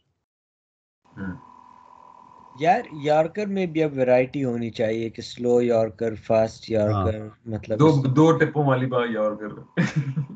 [2.54, 7.90] یار یارکر میں بھی اب ویرائٹی ہونی چاہیے کہ سلو یارکر فاسٹ یارکر مطلب دو
[8.16, 9.58] دو ٹپوں والی بات یارکر۔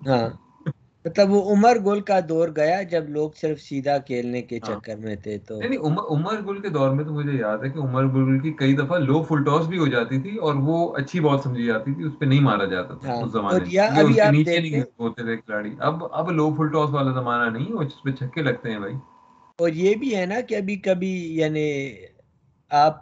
[0.06, 0.28] ہاں۔
[1.04, 5.14] مطلب وہ عمر گل کا دور گیا جب لوگ صرف سیدھا کھیلنے کے چکر میں
[5.16, 5.78] تھے تو نہیں
[6.10, 8.98] عمر گل کے دور میں تو مجھے یاد ہے کہ عمر گل کی کئی دفعہ
[9.00, 12.18] لو فل ٹاس بھی ہو جاتی تھی اور وہ اچھی بال سمجھی جاتی تھی اس
[12.18, 13.66] پہ نہیں مارا جاتا تھا اس زمانے میں۔
[14.32, 18.02] نیچے نہیں ہوتے تھے کھلاڑی۔ اب اب لو فل ٹاس والا زمانہ نہیں اور اس
[18.02, 18.94] پہ چھکے لگتے ہیں بھائی۔
[19.58, 21.68] اور یہ بھی ہے نا کہ ابھی کبھی یعنی
[22.70, 22.96] آپ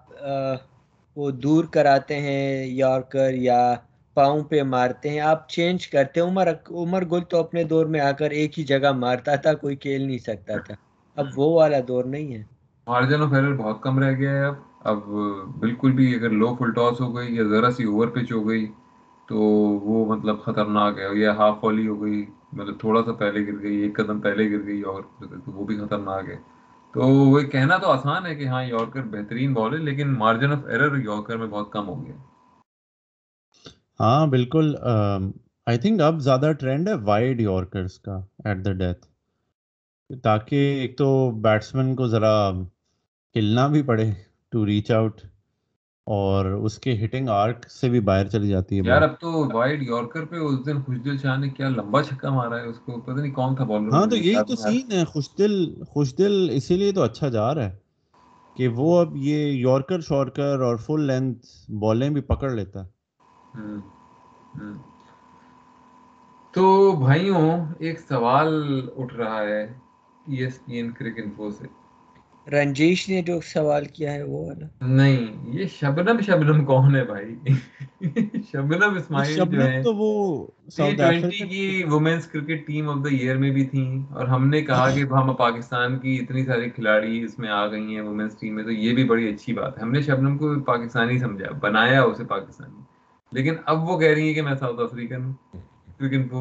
[1.16, 3.58] وہ دور کراتے ہیں یارکر یا
[4.16, 6.48] پاؤں پہ مارتے ہیں، آپ چینج کرتے ہیں۔ عمر
[6.82, 10.02] عمر گل تو اپنے دور میں آ کر ایک ہی جگہ مارتا تھا، کوئی کھیل
[10.02, 10.74] نہیں سکتا تھا۔
[11.16, 12.42] اب وہ والا دور نہیں ہے۔
[12.86, 14.98] مارجن آف ایرر بہت کم رہ گیا ہے۔ اب اب
[15.60, 18.66] بالکل بھی اگر لو فل ٹاس ہو گئی یا ذرا سی اوور پچ ہو گئی
[19.28, 19.36] تو
[19.84, 23.76] وہ مطلب خطرناک ہے، یا ہاف والی ہو گئی۔ مطلب تھوڑا سا پہلے گر گئی،
[23.82, 26.36] ایک قدم پہلے گر گئی اور تو وہ بھی خطرناک ہے۔
[26.94, 30.64] تو وہ کہنا تو آسان ہے کہ ہاں یارکر بہترین بال ہے، لیکن مارجن آف
[30.66, 32.14] ایرر یارکر میں بہت کم ہو گیا
[34.00, 34.74] ہاں بالکل
[35.66, 39.06] آئی تھنک اب زیادہ ٹرینڈ ہے وائڈ یارکرس کا ایٹ دا ڈیتھ
[40.22, 41.08] تاکہ ایک تو
[41.42, 42.34] بیٹسمین کو ذرا
[43.34, 44.10] ہلنا بھی پڑے
[44.52, 45.20] ٹو ریچ آؤٹ
[46.06, 49.82] اور اس کے ہٹنگ آرک سے بھی باہر چلی جاتی ہے یار اب تو وائڈ
[49.82, 53.20] یارکر پہ اس دن خوشدل شاہ نے کیا لمبا چھکا مارا ہے اس کو پتہ
[53.20, 55.54] نہیں کون تھا بالر ہاں تو یہی تو سین ہے خوشدل
[55.86, 57.76] خوشدل اسی لیے تو اچھا جا رہا ہے
[58.56, 61.46] کہ وہ اب یہ یارکر شارکر اور فل لینتھ
[61.80, 62.90] بالیں بھی پکڑ لیتا ہے۔
[66.54, 66.64] تو
[66.96, 67.46] بھائیوں
[67.78, 68.50] ایک سوال
[68.96, 69.62] اٹھ رہا ہے
[70.26, 71.66] E S P N Cricinfo سے۔
[72.52, 77.34] رنجیش نے جو سوال کیا ہے وہ والا۔ نہیں یہ شبنم شبنم کون ہے بھائی؟
[78.52, 83.36] شبنم اسماعیل جو ہے تو وہ ٹی ٹوینٹی کی women's cricket team of the year
[83.36, 87.38] میں بھی تھیں اور ہم نے کہا کہ ہم پاکستان کی اتنی ساری کھلاڑی اس
[87.38, 89.90] میں آ گئی ہیں وومنس ٹیم میں تو یہ بھی بڑی اچھی بات ہے۔ ہم
[89.90, 92.82] نے شبنم کو پاکستانی سمجھا بنایا اسے پاکستانی۔
[93.32, 95.32] لیکن اب وہ کہہ رہی ہیں کہ میں ساؤتھ افریقن ہوں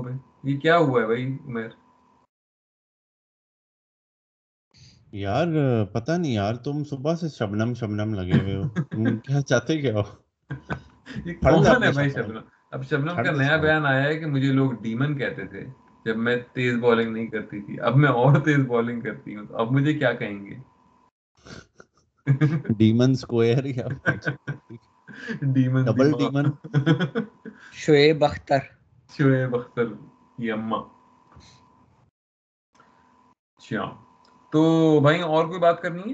[0.03, 1.82] میں۔ یہ کیا ہوا ہے بھائی عمر؟
[5.13, 5.47] یار
[5.85, 8.63] پتہ نہیں یار تم صبح سے شبنم شبنم لگے ہوئے ہو۔
[9.17, 10.03] کیا چاہتے کیا ہو؟
[12.13, 12.39] شبنم؟
[12.71, 15.65] اب شبنم کا نیا بیان آیا ہے کہ مجھے لوگ ڈیمن کہتے تھے
[16.05, 19.57] جب میں تیز بالنگ نہیں کرتی تھی۔ اب میں اور تیز بالنگ کرتی ہوں۔ تو
[19.57, 20.55] اب مجھے کیا کہیں گے؟
[22.77, 23.87] ڈیمن سکوئر یا
[25.41, 26.43] demon double demon
[27.73, 28.57] Shoaib Akhtar.
[29.17, 29.85] Shoaib Akhtar
[30.37, 30.77] کی اما
[33.57, 34.12] اچھا
[34.53, 34.61] تو
[35.01, 36.13] بھائی اور کوئی بات کرنی ہے؟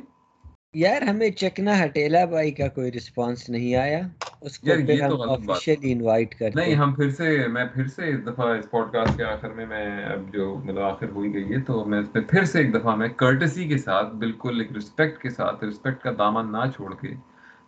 [0.74, 4.00] یار ہمیں چکنا ہٹیلا بھائی کا کوئی رسپانس نہیں آیا۔
[4.42, 8.10] اس کو پھر ہم آفیشیلی انوائٹ کرتے نہیں ہیں۔ ہم پھر سے میں پھر سے
[8.10, 11.34] اس دفعہ اس پوڈ کاسٹ کے آخر میں میں اب جو مطلب آخر ہو ہی
[11.34, 14.60] گئی ہے تو میں اس پہ پھر سے ایک دفعہ میں کرٹسی کے ساتھ بالکل
[14.60, 17.14] ایک رسپیکٹ کے ساتھ رسپیکٹ کا دامن نہ چھوڑ کے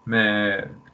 [0.08, 0.28] میں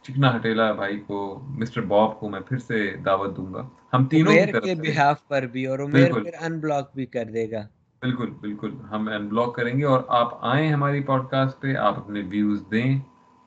[0.03, 1.19] چکنا ہٹیلا بھائی کو
[1.59, 2.75] مسٹر باب کو میں پھر سے
[3.05, 3.61] دعوت دوں گا۔
[3.93, 7.49] ہم تینوں کے بہاف پر بھی اور عمیر بالکل۔ پھر ان بلاک بھی کر دے
[7.51, 7.63] گا۔
[8.01, 11.97] بالکل بالکل۔ ہم ان بلاک کریں گے اور آپ آئیں ہماری پوڈ کاسٹ پہ، آپ
[11.97, 12.99] اپنے ویوز دیں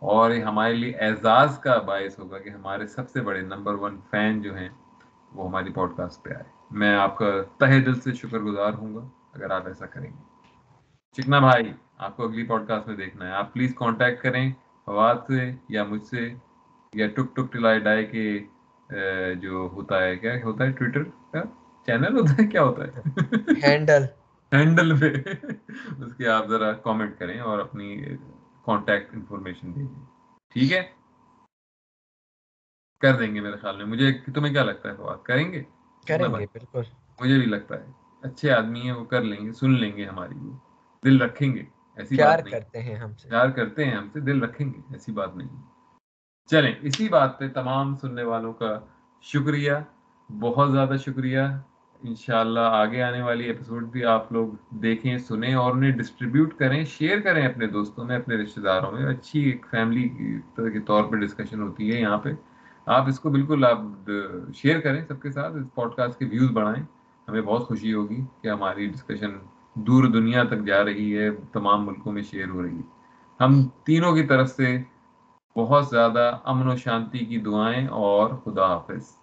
[0.03, 3.99] اور یہ ہمارے لیے اعزاز کا باعث ہوگا کہ ہمارے سب سے بڑے نمبر ون
[4.11, 4.69] فین جو ہیں،
[5.33, 8.95] وہ ہماری پوڈ کاسٹ پہ آئے۔ میں آپ کا تہ دل سے شکر گزار ہوں
[8.95, 9.01] گا
[9.35, 10.23] اگر آپ ایسا کریں گے۔
[11.13, 14.51] چکنا بھائی، آپ کو اگلی پوڈ کاسٹ میں دیکھنا ہے۔ آپ پلیز کانٹیکٹ کریں۔
[14.85, 16.29] فواد سے یا مجھ سے
[16.95, 18.39] یا ٹک ٹک ٹلائی ڈائی کے
[19.35, 21.43] جو ہوتا ہے، کیا ہوتا ہے ٹویٹر کا؟
[21.87, 23.01] چینل ہوتا ہے، کیا ہوتا ہے؟
[23.63, 24.05] ہینڈل
[24.53, 25.15] ہینڈل پہ۔
[26.05, 28.03] اس کے آپ ذرا کامنٹ کریں اور اپنی
[28.65, 29.87] کانٹیکٹ انفارمیشن دیں۔
[30.55, 30.93] ٹھیک ہے؟
[33.01, 35.63] کر دیں گے میرے خیال میں۔ مجھے تمہیں کیا لگتا ہے فواد کریں گے؟
[36.07, 36.83] کریں گے بالکل۔
[37.21, 37.87] مجھے بھی لگتا ہے۔
[38.23, 40.57] اچھے آدمی ہیں وہ کر لیں گے سن لیں گے ہماری وہ۔
[41.05, 41.65] دل رکھیں گے
[41.97, 45.13] ایسی پیار کرتے ہیں ہم سے۔ پیار کرتے ہیں ہم سے دل رکھیں گے ایسی
[45.13, 45.49] بات نہیں۔
[46.51, 48.81] چلیں اسی بات پہ تمام سننے والوں کا
[49.23, 49.73] شکریہ۔
[50.41, 51.41] بہت زیادہ شکریہ۔
[52.03, 57.21] انشاءاللہ آگے آنے والی ایپیسوڈ بھی آپ لوگ دیکھیں، سنیں اور انہیں ڈسٹریبیوٹ کریں شیئر
[57.21, 60.09] کریں اپنے دوستوں میں، اپنے رشتہ داروں میں۔ اچھی ایک فیملی
[60.57, 62.31] کے طور پہ ڈسکشن ہوتی ہے یہاں پہ۔
[62.87, 64.11] آپ اس کو بالکل آپ
[64.55, 66.83] شیئر کریں سب کے ساتھ، اس پوڈ کاسٹ کے ویوز بڑھائیں۔
[67.29, 69.31] ہمیں بہت خوشی ہوگی کہ ہماری ڈسکشن
[69.75, 72.89] دور دنیا تک جا رہی ہے، تمام ملکوں میں شیئر ہو رہی ہے۔
[73.41, 74.83] ہم تینوں کی طرف سے
[75.57, 79.20] بہت زیادہ امن و شانتی کی دعائیں اور خدا حافظ۔